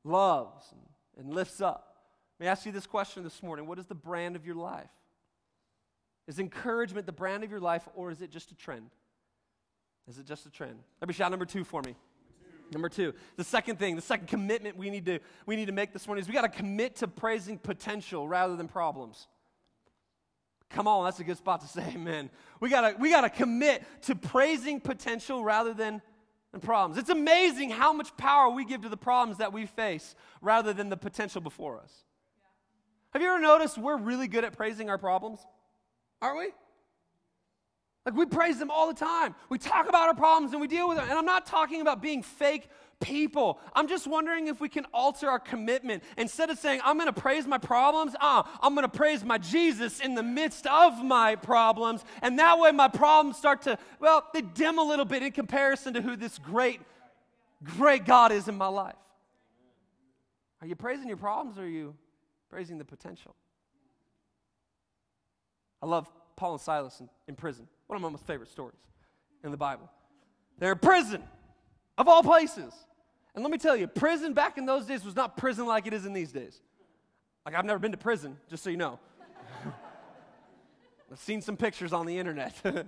loves, 0.05 0.65
and, 1.19 1.35
lifts 1.35 1.61
up. 1.61 1.97
May 2.39 2.47
I 2.47 2.51
ask 2.51 2.67
you 2.67 2.73
this 2.73 2.87
question 2.87 3.25
this 3.25 3.43
morning 3.43 3.67
What 3.67 3.79
is 3.79 3.87
the 3.87 3.95
brand 3.95 4.37
of 4.37 4.45
your 4.45 4.55
life? 4.55 4.91
Is 6.27 6.39
encouragement 6.39 7.07
the 7.07 7.13
brand 7.13 7.45
of 7.45 7.51
your 7.51 7.61
life, 7.61 7.89
or 7.95 8.11
is 8.11 8.21
it 8.21 8.31
just 8.31 8.51
a 8.51 8.55
trend? 8.55 8.91
Is 10.09 10.19
it 10.19 10.27
just 10.27 10.47
a 10.47 10.51
trend? 10.51 10.79
Me 11.07 11.13
shout 11.13 11.31
number 11.31 11.47
two 11.47 11.65
for 11.65 11.83
me. 11.83 11.95
Number 12.73 12.89
two, 12.89 13.15
the 13.37 13.45
second 13.45 13.79
thing, 13.79 13.95
the 13.95 14.03
second 14.03 14.27
commitment 14.27 14.77
we 14.77 14.91
need 14.91 15.07
to, 15.07 15.21
we 15.47 15.55
need 15.55 15.67
to 15.67 15.73
make 15.73 15.93
this 15.93 16.07
morning 16.07 16.23
is 16.23 16.29
we 16.29 16.35
got 16.35 16.43
to 16.43 16.49
commit 16.49 16.97
to 16.97 17.07
praising 17.07 17.59
potential 17.59 18.27
rather 18.27 18.57
than 18.57 18.67
problems. 18.67 19.29
Come 20.71 20.89
on, 20.89 21.05
that's 21.05 21.21
a 21.21 21.25
good 21.25 21.37
spot 21.37 21.61
to 21.61 21.69
say 21.69 21.85
amen. 21.95 22.29
We 22.59 22.71
gotta, 22.71 22.97
we 22.99 23.11
gotta 23.11 23.31
commit 23.31 23.85
to 24.03 24.17
praising 24.17 24.81
potential 24.81 25.45
rather 25.45 25.73
than, 25.73 26.03
than 26.51 26.61
problems. 26.61 26.99
It's 26.99 27.11
amazing 27.11 27.71
how 27.71 27.93
much 27.93 28.17
power 28.17 28.51
we 28.51 28.65
give 28.65 28.83
to 28.83 28.89
the 28.89 28.97
problems 28.97 29.39
that 29.39 29.53
we 29.53 29.67
face 29.67 30.17
rather 30.41 30.73
than 30.73 30.89
the 30.89 30.97
potential 30.97 31.41
before 31.41 31.79
us. 31.79 31.93
Have 33.11 33.23
you 33.23 33.29
ever 33.29 33.41
noticed 33.41 33.79
we're 33.79 33.97
really 33.97 34.27
good 34.27 34.45
at 34.45 34.57
praising 34.57 34.91
our 34.91 34.99
problems? 34.99 35.39
Aren't 36.21 36.39
we? 36.39 36.49
Like 38.07 38.15
we 38.15 38.25
praise 38.25 38.59
them 38.59 38.71
all 38.71 38.87
the 38.87 38.95
time. 38.95 39.35
We 39.49 39.59
talk 39.59 39.89
about 39.89 40.09
our 40.09 40.15
problems 40.15 40.53
and 40.53 40.61
we 40.61 40.69
deal 40.69 40.89
with 40.89 40.97
them. 40.97 41.09
And 41.09 41.19
I'm 41.19 41.27
not 41.27 41.45
talking 41.45 41.81
about 41.81 42.01
being 42.01 42.23
fake 42.23 42.69
people. 43.01 43.59
I'm 43.75 43.89
just 43.89 44.07
wondering 44.07 44.47
if 44.47 44.61
we 44.61 44.69
can 44.69 44.87
alter 44.95 45.29
our 45.29 45.41
commitment. 45.41 46.05
Instead 46.17 46.49
of 46.49 46.59
saying, 46.59 46.81
I'm 46.85 46.97
going 46.97 47.13
to 47.13 47.21
praise 47.21 47.47
my 47.47 47.59
problems, 47.59 48.15
uh, 48.21 48.45
I'm 48.63 48.75
going 48.75 48.89
to 48.89 48.97
praise 48.97 49.25
my 49.25 49.39
Jesus 49.39 49.99
in 49.99 50.15
the 50.15 50.23
midst 50.23 50.67
of 50.69 51.05
my 51.05 51.35
problems. 51.35 52.05
And 52.23 52.39
that 52.39 52.59
way 52.61 52.71
my 52.71 52.89
problems 52.89 53.37
start 53.39 53.63
to, 53.63 53.77
well, 53.99 54.25
they 54.33 54.43
dim 54.43 54.79
a 54.79 54.85
little 54.85 55.05
bit 55.05 55.25
in 55.25 55.33
comparison 55.33 55.95
to 55.95 56.01
who 56.01 56.15
this 56.15 56.39
great, 56.39 56.81
great 57.77 58.07
God 58.07 58.31
is 58.31 58.47
in 58.47 58.57
my 58.57 58.69
life. 58.69 58.95
Are 60.61 60.67
you 60.67 60.77
praising 60.77 61.09
your 61.09 61.19
problems 61.19 61.59
or 61.59 61.63
are 61.63 61.69
you 61.69 61.95
praising 62.49 62.79
the 62.79 62.85
potential? 62.85 63.35
I 65.83 65.87
love 65.87 66.09
Paul 66.37 66.53
and 66.53 66.61
Silas 66.61 67.01
in, 67.01 67.09
in 67.29 67.35
prison. 67.35 67.67
One 67.87 67.97
of 67.97 68.03
my 68.03 68.09
most 68.09 68.27
favorite 68.27 68.51
stories 68.51 68.79
in 69.45 69.51
the 69.51 69.57
Bible. 69.57 69.91
They're 70.59 70.73
in 70.73 70.79
prison, 70.79 71.23
of 71.99 72.09
all 72.09 72.23
places. 72.23 72.73
And 73.35 73.45
let 73.45 73.51
me 73.51 73.59
tell 73.59 73.77
you, 73.77 73.87
prison 73.87 74.33
back 74.33 74.57
in 74.59 74.67
those 74.67 74.87
days 74.87 75.05
was 75.05 75.15
not 75.15 75.37
prison 75.37 75.67
like 75.67 75.87
it 75.87 75.93
is 75.93 76.07
in 76.07 76.13
these 76.13 76.33
days. 76.33 76.61
Like, 77.45 77.55
I've 77.55 77.65
never 77.65 77.79
been 77.79 77.93
to 77.93 77.99
prison, 77.99 78.39
just 78.49 78.65
so 78.65 78.71
you 78.71 78.77
know. 78.77 78.99
I've 81.13 81.19
seen 81.19 81.43
some 81.43 81.57
pictures 81.57 81.93
on 81.93 82.07
the 82.07 82.19
internet. 82.19 82.55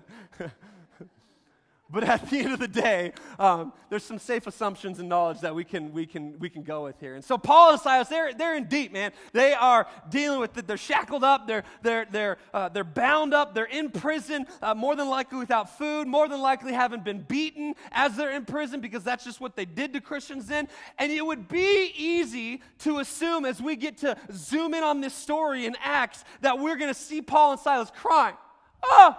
But 1.91 2.05
at 2.05 2.29
the 2.29 2.41
end 2.41 2.53
of 2.53 2.59
the 2.59 2.69
day, 2.69 3.13
um, 3.39 3.73
there's 3.89 4.05
some 4.05 4.19
safe 4.19 4.47
assumptions 4.47 4.99
and 4.99 5.09
knowledge 5.09 5.41
that 5.41 5.55
we 5.55 5.65
can, 5.65 5.91
we 5.95 6.05
can, 6.05 6.39
we 6.39 6.51
can 6.51 6.63
go 6.63 6.85
with 6.85 7.01
here. 7.01 7.15
And 7.15 7.25
so 7.25 7.39
Paul 7.39 7.73
and 7.73 7.81
Silas, 7.81 8.09
they're, 8.09 8.35
they're 8.35 8.57
in 8.57 8.65
deep, 8.65 8.93
man. 8.93 9.13
They 9.33 9.55
are 9.55 9.87
dealing 10.11 10.39
with 10.39 10.59
it. 10.59 10.67
They're 10.67 10.77
shackled 10.77 11.25
up. 11.25 11.47
They're, 11.47 11.65
they're, 11.81 12.07
they're, 12.11 12.37
uh, 12.53 12.69
they're 12.69 12.85
bound 12.85 13.33
up. 13.33 13.55
They're 13.55 13.65
in 13.65 13.89
prison, 13.89 14.47
uh, 14.61 14.75
more 14.75 14.97
than 14.97 15.09
likely 15.09 15.39
without 15.39 15.79
food, 15.79 16.07
more 16.07 16.29
than 16.29 16.43
likely 16.43 16.75
haven't 16.75 17.07
been 17.07 17.23
beaten 17.23 17.75
as 17.91 18.17
they're 18.17 18.33
in 18.33 18.45
prison 18.45 18.83
because 18.83 19.03
that's 19.03 19.25
just 19.25 19.41
what 19.41 19.57
they 19.57 19.65
did 19.65 19.95
to 19.95 20.03
Christians 20.03 20.45
then. 20.47 20.69
And 20.99 21.11
it 21.11 21.25
would 21.25 21.49
be 21.49 21.91
easy 21.97 22.61
to 22.81 22.99
assume 22.99 23.47
as 23.47 23.63
we 23.63 23.77
get 23.77 23.97
to 23.99 24.15
zoom 24.31 24.75
in 24.75 24.85
on 24.85 25.01
this 25.01 25.15
story 25.15 25.65
in 25.65 25.75
Acts 25.83 26.23
that 26.43 26.59
we're 26.59 26.77
going 26.77 26.93
to 26.93 27.01
see 27.01 27.23
Paul 27.23 27.53
and 27.53 27.61
Silas 27.61 27.91
crying. 27.97 28.37
Oh, 28.85 29.17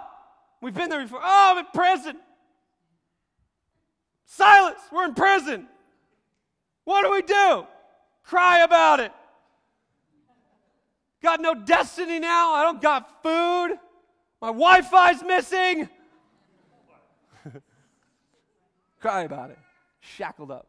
we've 0.60 0.72
been 0.72 0.88
there 0.88 1.02
before. 1.02 1.20
Oh, 1.20 1.52
I'm 1.52 1.58
in 1.58 1.66
prison. 1.74 2.16
Silas, 4.30 4.78
we're 4.92 5.06
in 5.06 5.14
prison. 5.14 5.66
What 6.84 7.02
do 7.02 7.10
we 7.10 7.20
do? 7.20 7.66
Cry 8.22 8.60
about 8.60 9.00
it. 9.00 9.10
Got 11.20 11.40
no 11.40 11.52
destiny 11.52 12.20
now. 12.20 12.52
I 12.52 12.62
don't 12.62 12.80
got 12.80 13.24
food. 13.24 13.76
My 14.40 14.48
Wi 14.48 14.82
Fi's 14.82 15.24
missing. 15.24 15.88
Cry 19.00 19.22
about 19.22 19.50
it. 19.50 19.58
Shackled 19.98 20.52
up. 20.52 20.68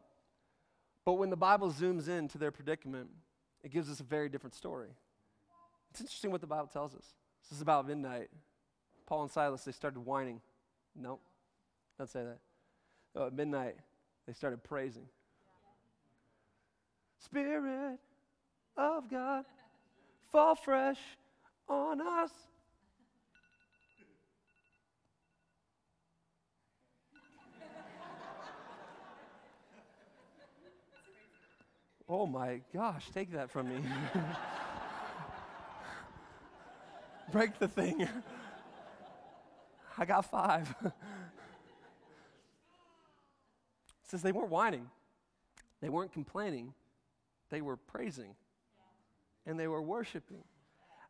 But 1.04 1.12
when 1.14 1.30
the 1.30 1.36
Bible 1.36 1.70
zooms 1.70 2.08
in 2.08 2.26
to 2.28 2.38
their 2.38 2.50
predicament, 2.50 3.10
it 3.62 3.70
gives 3.70 3.88
us 3.88 4.00
a 4.00 4.04
very 4.04 4.28
different 4.28 4.56
story. 4.56 4.88
It's 5.92 6.00
interesting 6.00 6.32
what 6.32 6.40
the 6.40 6.48
Bible 6.48 6.66
tells 6.66 6.96
us. 6.96 7.14
This 7.44 7.58
is 7.58 7.62
about 7.62 7.86
midnight. 7.86 8.28
Paul 9.06 9.22
and 9.22 9.30
Silas, 9.30 9.62
they 9.62 9.70
started 9.72 10.00
whining. 10.00 10.40
Nope, 10.96 11.20
don't 11.96 12.10
say 12.10 12.24
that. 12.24 12.38
Oh, 13.14 13.26
at 13.26 13.34
midnight, 13.34 13.76
they 14.26 14.32
started 14.32 14.64
praising. 14.64 15.06
Spirit 17.18 17.98
of 18.76 19.10
God, 19.10 19.44
fall 20.30 20.54
fresh 20.54 20.98
on 21.68 22.00
us. 22.00 22.30
Oh 32.08 32.26
my 32.26 32.60
gosh, 32.74 33.04
take 33.14 33.32
that 33.32 33.50
from 33.50 33.68
me. 33.68 33.80
Break 37.32 37.58
the 37.58 37.68
thing. 37.68 38.06
I 39.98 40.04
got 40.04 40.30
five. 40.30 40.74
says 44.12 44.20
they 44.20 44.30
weren't 44.30 44.50
whining, 44.50 44.90
they 45.80 45.88
weren't 45.88 46.12
complaining, 46.12 46.74
they 47.48 47.62
were 47.62 47.78
praising, 47.78 48.34
and 49.46 49.58
they 49.58 49.66
were 49.66 49.80
worshiping. 49.80 50.44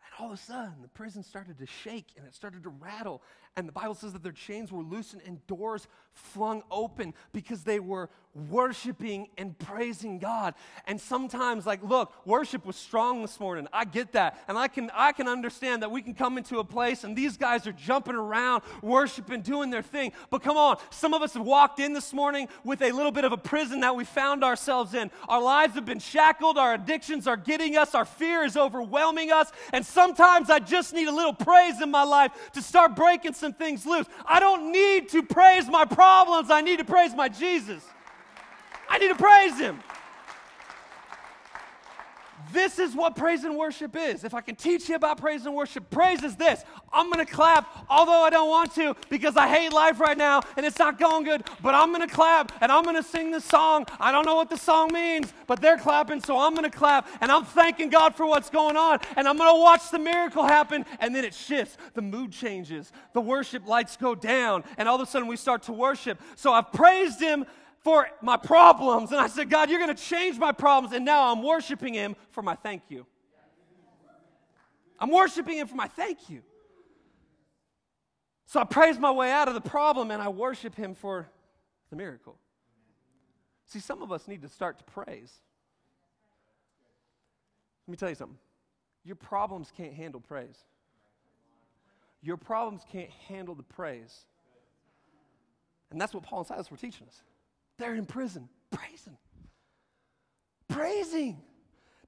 And 0.04 0.24
all 0.24 0.32
of 0.32 0.38
a 0.38 0.42
sudden, 0.42 0.74
the 0.82 0.88
prison 0.88 1.22
started 1.22 1.58
to 1.58 1.66
shake 1.66 2.06
and 2.16 2.26
it 2.26 2.34
started 2.34 2.62
to 2.64 2.68
rattle. 2.68 3.22
And 3.56 3.68
the 3.68 3.72
Bible 3.72 3.94
says 3.94 4.14
that 4.14 4.22
their 4.22 4.32
chains 4.32 4.72
were 4.72 4.82
loosened 4.82 5.22
and 5.26 5.46
doors 5.46 5.86
flung 6.14 6.62
open 6.70 7.12
because 7.32 7.64
they 7.64 7.80
were 7.80 8.08
worshiping 8.34 9.28
and 9.36 9.58
praising 9.58 10.18
God. 10.18 10.54
And 10.86 10.98
sometimes, 10.98 11.66
like, 11.66 11.82
look, 11.82 12.14
worship 12.26 12.64
was 12.64 12.76
strong 12.76 13.20
this 13.20 13.38
morning. 13.38 13.68
I 13.70 13.84
get 13.84 14.12
that. 14.12 14.42
And 14.48 14.56
I 14.56 14.68
can 14.68 14.90
I 14.94 15.12
can 15.12 15.28
understand 15.28 15.82
that 15.82 15.90
we 15.90 16.00
can 16.00 16.14
come 16.14 16.38
into 16.38 16.58
a 16.58 16.64
place 16.64 17.04
and 17.04 17.14
these 17.14 17.36
guys 17.36 17.66
are 17.66 17.72
jumping 17.72 18.14
around, 18.14 18.62
worshiping, 18.80 19.42
doing 19.42 19.68
their 19.68 19.82
thing. 19.82 20.12
But 20.30 20.42
come 20.42 20.56
on, 20.56 20.78
some 20.90 21.12
of 21.12 21.20
us 21.20 21.34
have 21.34 21.44
walked 21.44 21.78
in 21.78 21.92
this 21.92 22.14
morning 22.14 22.48
with 22.64 22.80
a 22.80 22.90
little 22.90 23.12
bit 23.12 23.24
of 23.24 23.32
a 23.32 23.36
prison 23.36 23.80
that 23.80 23.94
we 23.94 24.04
found 24.04 24.42
ourselves 24.42 24.94
in. 24.94 25.10
Our 25.28 25.42
lives 25.42 25.74
have 25.74 25.84
been 25.84 25.98
shackled, 25.98 26.56
our 26.56 26.72
addictions 26.74 27.26
are 27.26 27.36
getting 27.36 27.76
us, 27.76 27.94
our 27.94 28.06
fear 28.06 28.44
is 28.44 28.56
overwhelming 28.56 29.30
us. 29.30 29.52
And 29.74 29.84
sometimes 29.92 30.50
I 30.50 30.58
just 30.58 30.94
need 30.94 31.08
a 31.08 31.12
little 31.12 31.34
praise 31.34 31.80
in 31.80 31.90
my 31.90 32.02
life 32.02 32.32
to 32.54 32.62
start 32.62 32.96
breaking 32.96 33.34
some 33.34 33.52
things 33.52 33.86
loose. 33.86 34.06
I 34.24 34.40
don't 34.40 34.72
need 34.72 35.08
to 35.10 35.22
praise 35.22 35.68
my 35.68 35.84
problems, 35.84 36.50
I 36.50 36.60
need 36.60 36.78
to 36.78 36.84
praise 36.84 37.14
my 37.14 37.28
Jesus. 37.28 37.84
I 38.88 38.98
need 38.98 39.08
to 39.08 39.14
praise 39.14 39.58
Him. 39.58 39.80
This 42.52 42.78
is 42.78 42.94
what 42.94 43.16
praise 43.16 43.44
and 43.44 43.56
worship 43.56 43.96
is. 43.96 44.24
If 44.24 44.34
I 44.34 44.40
can 44.40 44.56
teach 44.56 44.88
you 44.88 44.94
about 44.94 45.18
praise 45.18 45.46
and 45.46 45.54
worship, 45.54 45.88
praise 45.90 46.22
is 46.22 46.36
this. 46.36 46.62
I'm 46.92 47.10
going 47.10 47.24
to 47.24 47.32
clap, 47.32 47.86
although 47.88 48.22
I 48.22 48.30
don't 48.30 48.48
want 48.48 48.74
to 48.74 48.94
because 49.08 49.36
I 49.36 49.48
hate 49.48 49.72
life 49.72 50.00
right 50.00 50.18
now 50.18 50.42
and 50.56 50.66
it's 50.66 50.78
not 50.78 50.98
going 50.98 51.24
good, 51.24 51.44
but 51.62 51.74
I'm 51.74 51.92
going 51.92 52.06
to 52.06 52.14
clap 52.14 52.52
and 52.60 52.70
I'm 52.70 52.84
going 52.84 52.96
to 52.96 53.02
sing 53.02 53.30
this 53.30 53.44
song. 53.44 53.86
I 53.98 54.12
don't 54.12 54.26
know 54.26 54.36
what 54.36 54.50
the 54.50 54.56
song 54.56 54.92
means, 54.92 55.32
but 55.46 55.60
they're 55.62 55.78
clapping, 55.78 56.22
so 56.22 56.38
I'm 56.38 56.54
going 56.54 56.70
to 56.70 56.76
clap 56.76 57.08
and 57.20 57.32
I'm 57.32 57.44
thanking 57.44 57.88
God 57.88 58.14
for 58.14 58.26
what's 58.26 58.50
going 58.50 58.76
on 58.76 58.98
and 59.16 59.26
I'm 59.26 59.38
going 59.38 59.54
to 59.54 59.60
watch 59.60 59.90
the 59.90 59.98
miracle 59.98 60.44
happen 60.44 60.84
and 61.00 61.14
then 61.14 61.24
it 61.24 61.34
shifts. 61.34 61.78
The 61.94 62.02
mood 62.02 62.32
changes, 62.32 62.92
the 63.14 63.20
worship 63.20 63.66
lights 63.66 63.96
go 63.96 64.14
down, 64.14 64.64
and 64.76 64.88
all 64.88 64.96
of 64.96 65.00
a 65.00 65.10
sudden 65.10 65.28
we 65.28 65.36
start 65.36 65.62
to 65.64 65.72
worship. 65.72 66.20
So 66.36 66.52
I've 66.52 66.72
praised 66.72 67.20
Him 67.20 67.46
for 67.82 68.08
my 68.20 68.36
problems. 68.36 69.10
And 69.10 69.20
I 69.20 69.26
said, 69.26 69.50
God, 69.50 69.70
you're 69.70 69.80
going 69.80 69.94
to 69.94 70.02
change 70.02 70.38
my 70.38 70.52
problems. 70.52 70.94
And 70.94 71.04
now 71.04 71.32
I'm 71.32 71.42
worshiping 71.42 71.94
Him 71.94 72.16
for 72.30 72.42
my 72.42 72.54
thank 72.54 72.82
you. 72.88 73.06
I'm 74.98 75.10
worshiping 75.10 75.58
Him 75.58 75.66
for 75.66 75.74
my 75.74 75.88
thank 75.88 76.30
you. 76.30 76.42
So 78.46 78.60
I 78.60 78.64
praise 78.64 78.98
my 78.98 79.10
way 79.10 79.30
out 79.30 79.48
of 79.48 79.54
the 79.54 79.60
problem 79.60 80.10
and 80.10 80.22
I 80.22 80.28
worship 80.28 80.74
Him 80.74 80.94
for 80.94 81.28
the 81.90 81.96
miracle. 81.96 82.36
See, 83.66 83.80
some 83.80 84.02
of 84.02 84.12
us 84.12 84.28
need 84.28 84.42
to 84.42 84.48
start 84.48 84.78
to 84.78 84.84
praise. 84.84 85.32
Let 87.86 87.92
me 87.92 87.96
tell 87.96 88.10
you 88.10 88.14
something. 88.14 88.38
Your 89.04 89.16
problems 89.16 89.72
can't 89.76 89.94
handle 89.94 90.20
praise. 90.20 90.56
Your 92.22 92.36
problems 92.36 92.82
can't 92.92 93.10
handle 93.28 93.54
the 93.54 93.64
praise. 93.64 94.26
And 95.90 96.00
that's 96.00 96.14
what 96.14 96.22
Paul 96.22 96.40
and 96.40 96.48
Silas 96.48 96.70
were 96.70 96.76
teaching 96.76 97.06
us. 97.08 97.22
They're 97.78 97.94
in 97.94 98.06
prison, 98.06 98.48
praising. 98.70 99.16
Praising. 100.68 101.42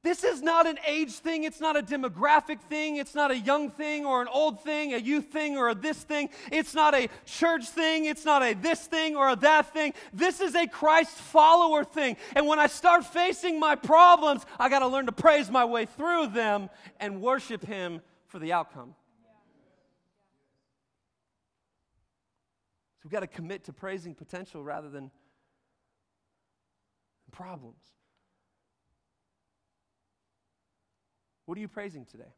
This 0.04 0.22
is 0.22 0.42
not 0.42 0.66
an 0.66 0.78
age 0.86 1.12
thing. 1.12 1.44
It's 1.44 1.60
not 1.60 1.78
a 1.78 1.82
demographic 1.82 2.60
thing. 2.60 2.98
It's 2.98 3.14
not 3.14 3.30
a 3.30 3.38
young 3.38 3.70
thing 3.70 4.04
or 4.04 4.20
an 4.20 4.28
old 4.28 4.62
thing, 4.62 4.92
a 4.92 4.98
youth 4.98 5.28
thing 5.32 5.56
or 5.56 5.70
a 5.70 5.74
this 5.74 5.96
thing. 5.96 6.28
It's 6.52 6.74
not 6.74 6.94
a 6.94 7.08
church 7.24 7.66
thing. 7.70 8.04
It's 8.04 8.26
not 8.26 8.42
a 8.42 8.52
this 8.52 8.86
thing 8.86 9.16
or 9.16 9.30
a 9.30 9.36
that 9.36 9.72
thing. 9.72 9.94
This 10.12 10.42
is 10.42 10.54
a 10.54 10.66
Christ 10.66 11.16
follower 11.16 11.84
thing. 11.84 12.18
And 12.36 12.46
when 12.46 12.58
I 12.58 12.66
start 12.66 13.06
facing 13.06 13.58
my 13.58 13.76
problems, 13.76 14.44
I 14.60 14.68
got 14.68 14.80
to 14.80 14.88
learn 14.88 15.06
to 15.06 15.12
praise 15.12 15.50
my 15.50 15.64
way 15.64 15.86
through 15.86 16.26
them 16.28 16.68
and 17.00 17.22
worship 17.22 17.64
Him 17.64 18.02
for 18.26 18.38
the 18.38 18.52
outcome. 18.52 18.94
So 22.98 23.06
we've 23.06 23.12
got 23.12 23.20
to 23.20 23.26
commit 23.26 23.64
to 23.64 23.72
praising 23.72 24.14
potential 24.14 24.62
rather 24.62 24.90
than 24.90 25.10
problems. 27.34 27.82
What 31.46 31.58
are 31.58 31.60
you 31.60 31.68
praising 31.68 32.06
today? 32.06 32.32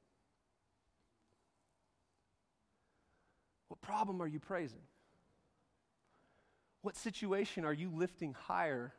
What 3.68 3.80
problem 3.80 4.20
are 4.22 4.26
you 4.26 4.40
praising? 4.40 4.80
What 6.82 6.96
situation 6.96 7.64
are 7.64 7.72
you 7.72 7.90
lifting 7.94 8.34
higher 8.34 8.92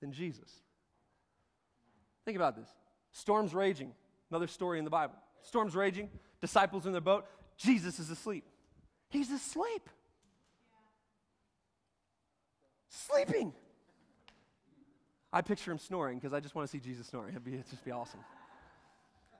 than 0.00 0.12
Jesus? 0.12 0.50
Think 2.24 2.36
about 2.36 2.56
this. 2.56 2.68
Storms 3.12 3.54
raging. 3.54 3.92
Another 4.30 4.46
story 4.46 4.78
in 4.78 4.84
the 4.84 4.90
Bible. 4.90 5.14
Storms 5.42 5.74
raging, 5.74 6.10
disciples 6.40 6.84
in 6.84 6.92
their 6.92 7.00
boat. 7.00 7.24
Jesus 7.56 7.98
is 7.98 8.10
asleep. 8.10 8.44
He's 9.08 9.30
asleep. 9.30 9.88
Sleeping. 12.90 13.54
I 15.32 15.42
picture 15.42 15.70
him 15.70 15.78
snoring 15.78 16.18
because 16.18 16.32
I 16.32 16.40
just 16.40 16.54
want 16.54 16.68
to 16.68 16.72
see 16.72 16.80
Jesus 16.80 17.06
snoring. 17.06 17.30
It'd, 17.30 17.44
be, 17.44 17.54
it'd 17.54 17.68
just 17.68 17.84
be 17.84 17.90
awesome. 17.90 18.20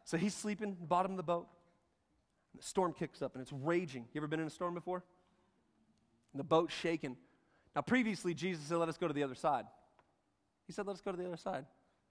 So 0.04 0.16
he's 0.16 0.34
sleeping, 0.34 0.76
bottom 0.80 1.12
of 1.12 1.16
the 1.16 1.22
boat. 1.22 1.48
The 2.56 2.62
storm 2.62 2.92
kicks 2.92 3.22
up 3.22 3.34
and 3.34 3.42
it's 3.42 3.52
raging. 3.52 4.06
You 4.12 4.20
ever 4.20 4.26
been 4.26 4.40
in 4.40 4.46
a 4.46 4.50
storm 4.50 4.74
before? 4.74 5.02
And 6.32 6.40
the 6.40 6.44
boat's 6.44 6.74
shaking. 6.74 7.16
Now, 7.74 7.82
previously, 7.82 8.34
Jesus 8.34 8.64
said, 8.64 8.78
Let 8.78 8.88
us 8.88 8.98
go 8.98 9.06
to 9.06 9.14
the 9.14 9.22
other 9.22 9.34
side. 9.34 9.64
He 10.66 10.72
said, 10.72 10.86
Let 10.86 10.94
us 10.94 11.00
go 11.00 11.12
to 11.12 11.16
the 11.16 11.26
other 11.26 11.36
side. 11.36 11.64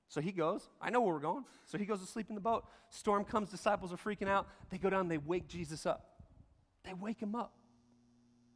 So 0.09 0.21
he 0.21 0.31
goes. 0.31 0.69
I 0.81 0.89
know 0.89 1.01
where 1.01 1.13
we're 1.13 1.19
going. 1.19 1.43
So 1.65 1.77
he 1.77 1.85
goes 1.85 1.99
to 1.99 2.07
sleep 2.07 2.27
in 2.29 2.35
the 2.35 2.41
boat. 2.41 2.65
Storm 2.89 3.25
comes, 3.25 3.49
disciples 3.49 3.91
are 3.91 3.97
freaking 3.97 4.29
out. 4.29 4.47
They 4.69 4.77
go 4.77 4.89
down, 4.89 5.07
they 5.07 5.17
wake 5.17 5.47
Jesus 5.47 5.85
up. 5.85 6.05
They 6.83 6.93
wake 6.93 7.19
him 7.19 7.35
up. 7.35 7.53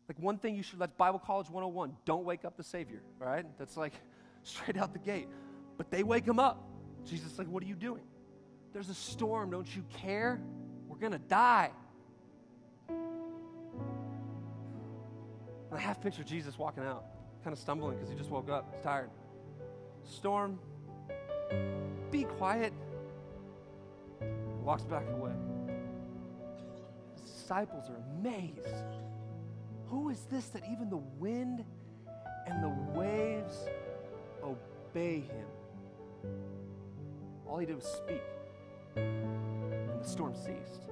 Like 0.08 0.18
one 0.20 0.38
thing 0.38 0.56
you 0.56 0.64
should, 0.64 0.80
that's 0.80 0.94
Bible 0.94 1.20
College 1.20 1.50
101. 1.50 1.96
Don't 2.06 2.26
wake 2.26 2.46
up 2.46 2.58
the 2.58 2.64
Savior, 2.64 3.02
all 3.22 3.28
right? 3.28 3.46
That's 3.58 3.78
like, 3.78 3.94
straight 4.44 4.78
out 4.78 4.94
the 4.94 5.00
gate. 5.00 5.28
But 5.78 5.92
they 5.92 6.04
wake 6.04 6.26
him 6.26 6.40
up. 6.40 6.68
Jesus 7.06 7.38
like, 7.38 7.48
What 7.48 7.64
are 7.64 7.68
you 7.68 7.76
doing? 7.76 8.04
There's 8.74 8.90
a 8.90 8.94
storm. 8.94 9.52
Don't 9.52 9.76
you 9.76 9.84
care? 9.92 10.42
We're 10.88 10.98
going 10.98 11.12
to 11.12 11.20
die. 11.20 11.72
And 12.90 12.98
I 15.72 15.80
half 15.80 16.02
picture 16.02 16.24
Jesus 16.24 16.58
walking 16.58 16.84
out, 16.84 17.06
kind 17.44 17.54
of 17.54 17.60
stumbling 17.60 17.96
because 17.96 18.10
he 18.10 18.16
just 18.16 18.30
woke 18.30 18.50
up. 18.50 18.72
He's 18.74 18.84
tired. 18.84 19.10
Storm, 20.04 20.60
be 22.12 22.24
quiet. 22.24 22.74
Walks 24.64 24.84
back 24.84 25.06
away. 25.14 25.34
His 27.14 27.32
disciples 27.32 27.90
are 27.90 27.98
amazed. 28.20 28.86
Who 29.88 30.10
is 30.10 30.22
this 30.30 30.48
that 30.50 30.64
even 30.72 30.90
the 30.90 30.98
wind 30.98 31.64
and 32.48 32.64
the 32.64 32.70
waves 32.98 33.66
obey 34.44 35.20
him? 35.20 35.48
All 37.48 37.58
he 37.58 37.66
did 37.66 37.76
was 37.76 37.86
speak, 37.86 38.22
and 38.96 40.02
the 40.02 40.08
storm 40.08 40.34
ceased. 40.34 40.88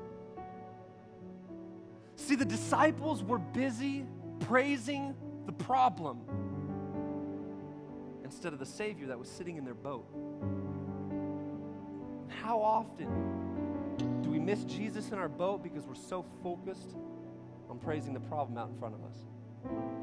See, 2.15 2.35
the 2.35 2.45
disciples 2.45 3.23
were 3.23 3.39
busy 3.39 4.05
praising 4.41 5.15
the 5.45 5.53
problem 5.53 6.19
instead 8.23 8.53
of 8.53 8.59
the 8.59 8.65
Savior 8.65 9.07
that 9.07 9.17
was 9.17 9.27
sitting 9.27 9.57
in 9.57 9.65
their 9.65 9.73
boat. 9.73 10.05
How 12.27 12.59
often 12.61 13.07
do 14.21 14.29
we 14.29 14.39
miss 14.39 14.63
Jesus 14.65 15.09
in 15.09 15.17
our 15.17 15.29
boat 15.29 15.63
because 15.63 15.85
we're 15.85 15.95
so 15.95 16.23
focused 16.43 16.95
on 17.69 17.79
praising 17.79 18.13
the 18.13 18.19
problem 18.19 18.57
out 18.57 18.69
in 18.69 18.77
front 18.77 18.95
of 18.95 19.03
us? 19.03 19.98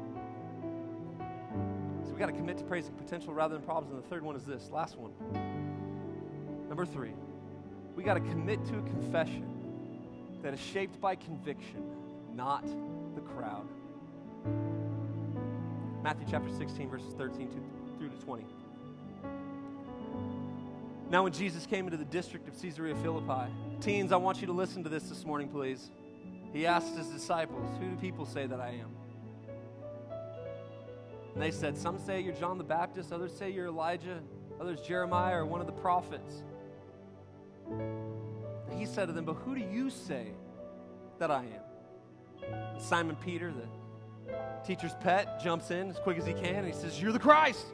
We 2.17 2.19
got 2.21 2.31
to 2.31 2.35
commit 2.35 2.57
to 2.57 2.63
praising 2.63 2.95
potential 2.95 3.31
rather 3.31 3.53
than 3.53 3.63
problems. 3.63 3.93
And 3.93 4.03
the 4.03 4.07
third 4.07 4.23
one 4.23 4.35
is 4.35 4.43
this 4.43 4.71
last 4.71 4.97
one. 4.97 5.11
Number 6.67 6.83
three, 6.83 7.13
we 7.95 8.01
got 8.01 8.15
to 8.15 8.19
commit 8.21 8.65
to 8.65 8.79
a 8.79 8.81
confession 8.81 9.45
that 10.41 10.51
is 10.51 10.59
shaped 10.59 10.99
by 10.99 11.13
conviction, 11.13 11.83
not 12.33 12.65
the 13.13 13.21
crowd. 13.21 13.67
Matthew 16.01 16.25
chapter 16.27 16.49
16, 16.57 16.89
verses 16.89 17.13
13 17.13 17.51
through 17.99 18.09
to 18.09 18.25
20. 18.25 18.45
Now, 21.11 21.21
when 21.21 21.33
Jesus 21.33 21.67
came 21.67 21.85
into 21.85 21.97
the 21.97 22.05
district 22.05 22.47
of 22.47 22.59
Caesarea 22.59 22.95
Philippi, 22.95 23.53
teens, 23.79 24.11
I 24.11 24.17
want 24.17 24.41
you 24.41 24.47
to 24.47 24.53
listen 24.53 24.83
to 24.85 24.89
this 24.89 25.03
this 25.03 25.23
morning, 25.23 25.49
please. 25.49 25.91
He 26.51 26.65
asked 26.65 26.97
his 26.97 27.09
disciples, 27.09 27.77
Who 27.79 27.91
do 27.91 27.95
people 27.97 28.25
say 28.25 28.47
that 28.47 28.59
I 28.59 28.69
am? 28.69 28.89
And 31.37 31.43
they 31.43 31.51
said, 31.51 31.77
Some 31.77 31.99
say 31.99 32.19
you're 32.19 32.33
John 32.33 32.57
the 32.57 32.63
Baptist, 32.63 33.13
others 33.13 33.31
say 33.31 33.51
you're 33.51 33.67
Elijah, 33.67 34.21
others 34.59 34.81
Jeremiah 34.81 35.35
or 35.35 35.45
one 35.45 35.61
of 35.61 35.67
the 35.67 35.71
prophets. 35.71 36.41
And 37.69 38.79
he 38.79 38.87
said 38.87 39.05
to 39.05 39.13
them, 39.13 39.23
But 39.23 39.33
who 39.33 39.53
do 39.53 39.61
you 39.61 39.91
say 39.91 40.31
that 41.19 41.29
I 41.29 41.43
am? 41.43 42.51
And 42.73 42.81
Simon 42.81 43.15
Peter, 43.17 43.53
the 43.53 44.35
teacher's 44.65 44.95
pet, 44.99 45.39
jumps 45.39 45.69
in 45.69 45.91
as 45.91 45.99
quick 45.99 46.17
as 46.17 46.25
he 46.25 46.33
can 46.33 46.55
and 46.55 46.65
he 46.65 46.73
says, 46.73 46.99
You're 46.99 47.11
the 47.11 47.19
Christ. 47.19 47.67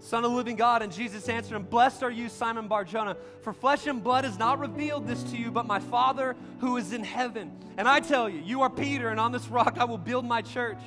Son 0.00 0.24
of 0.24 0.30
the 0.30 0.36
living 0.36 0.56
God. 0.56 0.82
And 0.82 0.92
Jesus 0.92 1.28
answered 1.28 1.56
him, 1.56 1.62
Blessed 1.64 2.02
are 2.02 2.10
you, 2.10 2.28
Simon 2.28 2.68
Barjona, 2.68 3.16
for 3.42 3.52
flesh 3.52 3.86
and 3.86 4.02
blood 4.02 4.24
has 4.24 4.38
not 4.38 4.58
revealed 4.58 5.06
this 5.06 5.22
to 5.24 5.36
you, 5.36 5.50
but 5.50 5.66
my 5.66 5.80
Father 5.80 6.36
who 6.60 6.76
is 6.76 6.92
in 6.92 7.02
heaven. 7.02 7.52
And 7.76 7.88
I 7.88 8.00
tell 8.00 8.28
you, 8.28 8.40
you 8.40 8.62
are 8.62 8.70
Peter, 8.70 9.08
and 9.08 9.20
on 9.20 9.32
this 9.32 9.48
rock 9.48 9.76
I 9.78 9.84
will 9.84 9.98
build 9.98 10.24
my 10.24 10.42
church. 10.42 10.78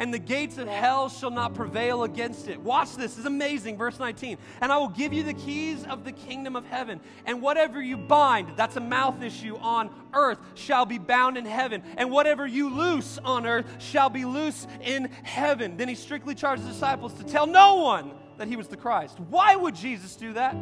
And 0.00 0.14
the 0.14 0.18
gates 0.18 0.58
of 0.58 0.68
hell 0.68 1.08
shall 1.08 1.30
not 1.30 1.54
prevail 1.54 2.04
against 2.04 2.46
it. 2.46 2.60
Watch 2.60 2.94
this, 2.94 3.14
this 3.14 3.18
is 3.18 3.24
amazing. 3.24 3.76
Verse 3.76 3.98
19. 3.98 4.38
And 4.60 4.70
I 4.70 4.78
will 4.78 4.90
give 4.90 5.12
you 5.12 5.24
the 5.24 5.34
keys 5.34 5.84
of 5.84 6.04
the 6.04 6.12
kingdom 6.12 6.54
of 6.54 6.64
heaven. 6.66 7.00
And 7.26 7.42
whatever 7.42 7.82
you 7.82 7.96
bind, 7.96 8.52
that's 8.56 8.76
a 8.76 8.80
mouth 8.80 9.22
issue 9.22 9.56
on 9.56 9.90
earth, 10.14 10.38
shall 10.54 10.86
be 10.86 10.98
bound 10.98 11.36
in 11.36 11.44
heaven. 11.44 11.82
And 11.96 12.12
whatever 12.12 12.46
you 12.46 12.70
loose 12.70 13.18
on 13.24 13.44
earth 13.44 13.66
shall 13.82 14.08
be 14.08 14.24
loose 14.24 14.68
in 14.82 15.06
heaven. 15.24 15.76
Then 15.76 15.88
he 15.88 15.96
strictly 15.96 16.36
charged 16.36 16.62
the 16.62 16.68
disciples 16.68 17.14
to 17.14 17.24
tell 17.24 17.48
no 17.48 17.76
one 17.76 18.12
that 18.38 18.48
he 18.48 18.56
was 18.56 18.68
the 18.68 18.76
Christ. 18.76 19.18
Why 19.28 19.54
would 19.54 19.74
Jesus 19.74 20.16
do 20.16 20.32
that? 20.32 20.54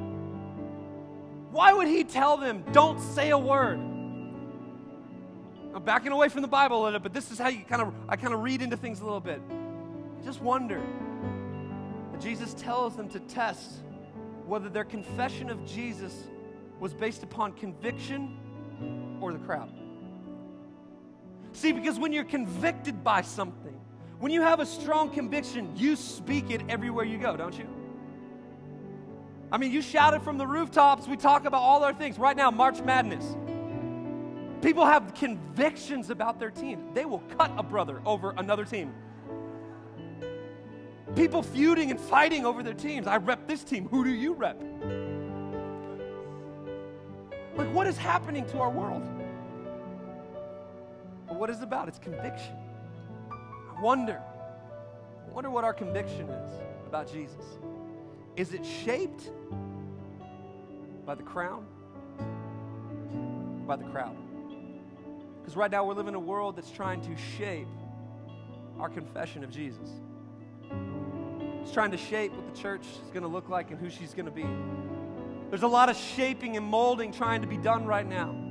Why 1.50 1.72
would 1.72 1.88
he 1.88 2.04
tell 2.04 2.36
them, 2.36 2.64
don't 2.72 3.00
say 3.00 3.30
a 3.30 3.38
word? 3.38 3.78
I'm 3.78 5.82
backing 5.84 6.12
away 6.12 6.28
from 6.28 6.42
the 6.42 6.48
Bible 6.48 6.82
a 6.82 6.84
little, 6.84 7.00
but 7.00 7.12
this 7.12 7.30
is 7.30 7.38
how 7.38 7.48
you 7.48 7.64
kind 7.64 7.82
of 7.82 7.94
I 8.08 8.16
kind 8.16 8.34
of 8.34 8.42
read 8.42 8.62
into 8.62 8.76
things 8.76 9.00
a 9.00 9.04
little 9.04 9.20
bit. 9.20 9.40
I 9.50 10.24
just 10.24 10.40
wonder 10.40 10.82
Jesus 12.18 12.54
tells 12.54 12.96
them 12.96 13.08
to 13.10 13.20
test 13.20 13.82
whether 14.46 14.68
their 14.68 14.84
confession 14.84 15.50
of 15.50 15.64
Jesus 15.66 16.24
was 16.80 16.94
based 16.94 17.22
upon 17.22 17.52
conviction 17.52 19.18
or 19.20 19.32
the 19.32 19.38
crowd. 19.38 19.70
See, 21.52 21.72
because 21.72 21.98
when 21.98 22.12
you're 22.12 22.24
convicted 22.24 23.02
by 23.02 23.22
something, 23.22 23.75
when 24.18 24.33
you 24.33 24.40
have 24.40 24.61
a 24.61 24.66
strong 24.66 25.11
conviction, 25.11 25.76
you 25.76 25.94
speak 25.94 26.50
it 26.50 26.62
everywhere 26.68 27.05
you 27.05 27.18
go, 27.18 27.37
don't 27.37 27.57
you? 27.59 27.68
I 29.52 29.59
mean, 29.59 29.70
you 29.70 29.83
shout 29.83 30.14
it 30.14 30.22
from 30.22 30.38
the 30.38 30.46
rooftops. 30.46 31.07
We 31.07 31.16
talk 31.16 31.44
about 31.44 31.61
all 31.61 31.85
our 31.85 31.92
things. 31.92 32.18
Right 32.18 32.37
now, 32.37 32.50
March 32.50 32.81
Madness. 32.81 33.37
People 34.62 34.87
have 34.87 35.14
convictions 35.14 36.11
about 36.11 36.40
their 36.40 36.50
team. 36.50 36.94
They 36.94 37.05
will 37.05 37.22
cut 37.38 37.52
a 37.57 37.62
brother 37.62 38.00
over 38.07 38.35
another 38.38 38.64
team. 38.64 38.92
People 41.14 41.42
feuding 41.42 41.90
and 41.90 42.00
fighting 42.00 42.44
over 42.44 42.62
their 42.62 42.74
teams. 42.74 43.07
I 43.07 43.18
rep 43.18 43.46
this 43.46 43.62
team. 43.62 43.87
Who 43.88 44.02
do 44.02 44.11
you 44.11 44.33
rep? 44.33 44.61
Like, 47.55 47.72
what 47.72 47.87
is 47.87 47.96
happening 47.96 48.44
to 48.46 48.59
our 48.59 48.70
world? 48.70 49.02
But 51.29 51.37
what 51.38 51.50
is 51.50 51.59
it 51.59 51.64
about? 51.64 51.88
It's 51.88 51.98
conviction 51.98 52.57
wonder, 53.80 54.20
I 55.28 55.32
wonder 55.32 55.50
what 55.50 55.64
our 55.64 55.74
conviction 55.74 56.28
is 56.28 56.50
about 56.86 57.10
Jesus. 57.10 57.44
Is 58.36 58.52
it 58.52 58.64
shaped 58.64 59.30
by 61.04 61.14
the 61.14 61.22
crown? 61.22 61.66
By 63.66 63.76
the 63.76 63.84
crowd? 63.84 64.16
Because 65.40 65.56
right 65.56 65.70
now 65.70 65.84
we're 65.84 65.94
living 65.94 66.08
in 66.08 66.14
a 66.14 66.20
world 66.20 66.56
that's 66.56 66.70
trying 66.70 67.00
to 67.02 67.16
shape 67.16 67.68
our 68.78 68.88
confession 68.88 69.44
of 69.44 69.50
Jesus. 69.50 69.88
It's 71.62 71.72
trying 71.72 71.90
to 71.90 71.96
shape 71.96 72.32
what 72.32 72.52
the 72.52 72.60
church 72.60 72.82
is 72.82 73.10
going 73.10 73.22
to 73.22 73.28
look 73.28 73.48
like 73.48 73.70
and 73.70 73.80
who 73.80 73.90
she's 73.90 74.14
going 74.14 74.26
to 74.26 74.30
be. 74.30 74.46
There's 75.50 75.62
a 75.62 75.68
lot 75.68 75.88
of 75.88 75.96
shaping 75.96 76.56
and 76.56 76.66
molding 76.66 77.12
trying 77.12 77.40
to 77.42 77.46
be 77.46 77.56
done 77.56 77.86
right 77.86 78.06
now. 78.06 78.45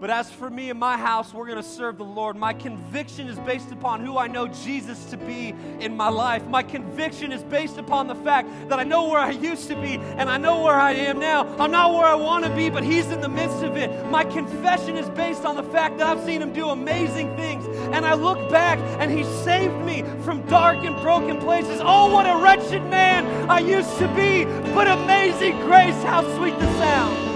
But 0.00 0.10
as 0.10 0.30
for 0.30 0.48
me 0.48 0.70
and 0.70 0.78
my 0.78 0.96
house, 0.96 1.34
we're 1.34 1.46
going 1.46 1.60
to 1.60 1.68
serve 1.68 1.98
the 1.98 2.04
Lord. 2.04 2.36
My 2.36 2.52
conviction 2.52 3.26
is 3.26 3.36
based 3.40 3.72
upon 3.72 4.04
who 4.04 4.16
I 4.16 4.28
know 4.28 4.46
Jesus 4.46 5.06
to 5.06 5.16
be 5.16 5.52
in 5.80 5.96
my 5.96 6.08
life. 6.08 6.46
My 6.46 6.62
conviction 6.62 7.32
is 7.32 7.42
based 7.42 7.78
upon 7.78 8.06
the 8.06 8.14
fact 8.14 8.48
that 8.68 8.78
I 8.78 8.84
know 8.84 9.08
where 9.08 9.18
I 9.18 9.30
used 9.30 9.66
to 9.68 9.74
be 9.74 9.96
and 9.96 10.30
I 10.30 10.36
know 10.36 10.62
where 10.62 10.76
I 10.76 10.92
am 10.92 11.18
now. 11.18 11.48
I'm 11.58 11.72
not 11.72 11.92
where 11.92 12.04
I 12.04 12.14
want 12.14 12.44
to 12.44 12.54
be, 12.54 12.70
but 12.70 12.84
He's 12.84 13.06
in 13.06 13.20
the 13.20 13.28
midst 13.28 13.64
of 13.64 13.76
it. 13.76 14.06
My 14.08 14.22
confession 14.22 14.96
is 14.96 15.08
based 15.10 15.44
on 15.44 15.56
the 15.56 15.64
fact 15.64 15.98
that 15.98 16.06
I've 16.06 16.24
seen 16.24 16.42
Him 16.42 16.52
do 16.52 16.68
amazing 16.68 17.34
things. 17.34 17.66
And 17.92 18.06
I 18.06 18.14
look 18.14 18.50
back 18.50 18.78
and 19.00 19.10
He 19.10 19.24
saved 19.42 19.84
me 19.84 20.04
from 20.22 20.42
dark 20.46 20.84
and 20.84 20.94
broken 21.02 21.38
places. 21.38 21.80
Oh, 21.82 22.12
what 22.12 22.24
a 22.24 22.40
wretched 22.40 22.84
man 22.84 23.50
I 23.50 23.58
used 23.58 23.98
to 23.98 24.06
be, 24.14 24.44
but 24.74 24.86
amazing 24.86 25.58
grace, 25.62 26.00
how 26.04 26.22
sweet 26.36 26.56
the 26.56 26.78
sound. 26.78 27.27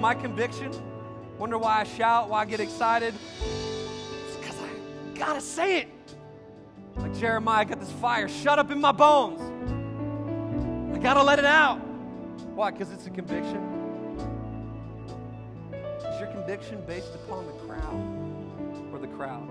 My 0.00 0.14
conviction, 0.14 0.72
wonder 1.38 1.58
why 1.58 1.80
I 1.80 1.84
shout, 1.84 2.30
why 2.30 2.40
I 2.40 2.44
get 2.46 2.58
excited. 2.58 3.14
It's 4.26 4.36
because 4.36 4.56
I 4.60 5.18
gotta 5.18 5.40
say 5.40 5.80
it. 5.80 5.88
Like 6.96 7.14
Jeremiah 7.18 7.60
I 7.60 7.64
got 7.64 7.80
this 7.80 7.92
fire 7.92 8.28
shut 8.28 8.58
up 8.58 8.70
in 8.70 8.80
my 8.80 8.92
bones. 8.92 9.40
I 10.94 10.98
gotta 10.98 11.22
let 11.22 11.38
it 11.38 11.44
out. 11.44 11.76
Why? 12.54 12.70
Because 12.70 12.90
it's 12.92 13.06
a 13.06 13.10
conviction. 13.10 13.66
Is 15.72 16.20
your 16.20 16.30
conviction 16.30 16.82
based 16.86 17.14
upon 17.14 17.46
the 17.46 17.52
crowd 17.52 18.92
or 18.92 18.98
the 18.98 19.08
crowd? 19.08 19.48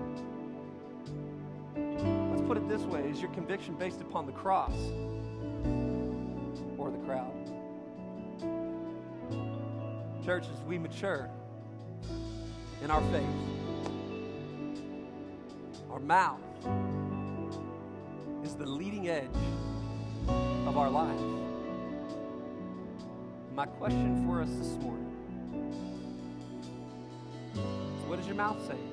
Let's 2.30 2.42
put 2.42 2.56
it 2.56 2.68
this 2.68 2.82
way 2.82 3.08
Is 3.08 3.20
your 3.20 3.30
conviction 3.30 3.74
based 3.74 4.00
upon 4.00 4.26
the 4.26 4.32
cross 4.32 4.74
or 6.76 6.90
the 6.90 6.98
crowd? 7.06 7.39
Church, 10.24 10.44
as 10.52 10.60
we 10.62 10.78
mature 10.78 11.30
in 12.84 12.90
our 12.90 13.00
faith, 13.10 13.24
our 15.90 15.98
mouth 15.98 16.40
is 18.44 18.54
the 18.54 18.66
leading 18.66 19.08
edge 19.08 19.24
of 20.66 20.76
our 20.76 20.90
life. 20.90 21.20
My 23.54 23.64
question 23.64 24.26
for 24.26 24.42
us 24.42 24.50
this 24.50 24.76
morning 24.82 25.10
is 27.54 28.04
what 28.06 28.18
is 28.18 28.26
your 28.26 28.36
mouth 28.36 28.64
saying? 28.66 28.92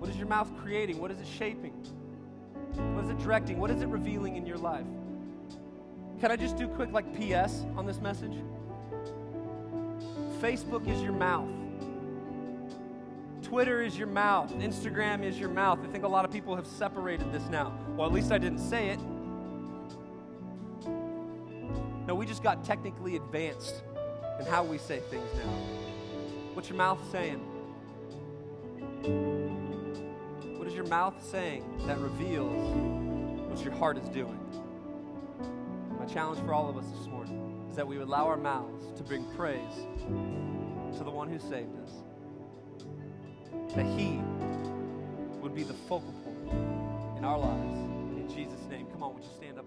What 0.00 0.10
is 0.10 0.16
your 0.16 0.26
mouth 0.26 0.50
creating? 0.58 0.98
What 1.00 1.12
is 1.12 1.20
it 1.20 1.26
shaping? 1.26 1.72
What 2.94 3.04
is 3.04 3.10
it 3.10 3.18
directing? 3.20 3.58
What 3.58 3.70
is 3.70 3.82
it 3.82 3.88
revealing 3.88 4.36
in 4.36 4.46
your 4.46 4.58
life? 4.58 4.86
Can 6.20 6.32
I 6.32 6.36
just 6.36 6.56
do 6.56 6.66
quick, 6.66 6.92
like, 6.92 7.06
PS 7.14 7.64
on 7.76 7.86
this 7.86 8.00
message? 8.00 8.32
Facebook 10.36 10.86
is 10.88 11.02
your 11.02 11.12
mouth. 11.12 11.48
Twitter 13.42 13.80
is 13.80 13.96
your 13.96 14.08
mouth, 14.08 14.52
Instagram 14.54 15.22
is 15.22 15.38
your 15.38 15.48
mouth. 15.48 15.78
I 15.82 15.86
think 15.86 16.04
a 16.04 16.08
lot 16.08 16.24
of 16.24 16.32
people 16.32 16.56
have 16.56 16.66
separated 16.66 17.32
this 17.32 17.44
now. 17.48 17.72
Well, 17.96 18.06
at 18.06 18.12
least 18.12 18.32
I 18.32 18.38
didn't 18.38 18.58
say 18.58 18.88
it. 18.88 18.98
No, 22.06 22.14
we 22.14 22.26
just 22.26 22.42
got 22.42 22.64
technically 22.64 23.16
advanced 23.16 23.82
in 24.38 24.46
how 24.46 24.64
we 24.64 24.78
say 24.78 25.00
things 25.10 25.28
now. 25.34 25.52
What's 26.54 26.68
your 26.68 26.76
mouth 26.78 26.98
saying? 27.10 27.38
What 30.58 30.66
is 30.68 30.74
your 30.74 30.86
mouth 30.86 31.14
saying 31.30 31.64
that 31.86 31.98
reveals 31.98 33.48
what 33.48 33.64
your 33.64 33.74
heart 33.74 33.96
is 33.96 34.08
doing? 34.08 34.40
My 35.98 36.04
challenge 36.06 36.40
for 36.44 36.52
all 36.52 36.68
of 36.68 36.76
us 36.76 36.84
this 36.98 37.06
morning 37.06 37.45
that 37.76 37.86
we 37.86 37.98
would 37.98 38.08
allow 38.08 38.26
our 38.26 38.38
mouths 38.38 38.86
to 38.96 39.04
bring 39.04 39.24
praise 39.36 39.86
to 40.96 41.04
the 41.04 41.10
one 41.10 41.28
who 41.28 41.38
saved 41.38 41.76
us. 41.84 41.92
That 43.74 43.84
he 43.98 44.18
would 45.42 45.54
be 45.54 45.62
the 45.62 45.74
focal 45.86 46.14
point 46.24 47.18
in 47.18 47.24
our 47.24 47.38
lives. 47.38 47.78
In 48.16 48.26
Jesus' 48.34 48.66
name. 48.70 48.86
Come 48.92 49.02
on, 49.02 49.14
would 49.14 49.24
you 49.24 49.30
stand 49.36 49.58
up 49.58 49.65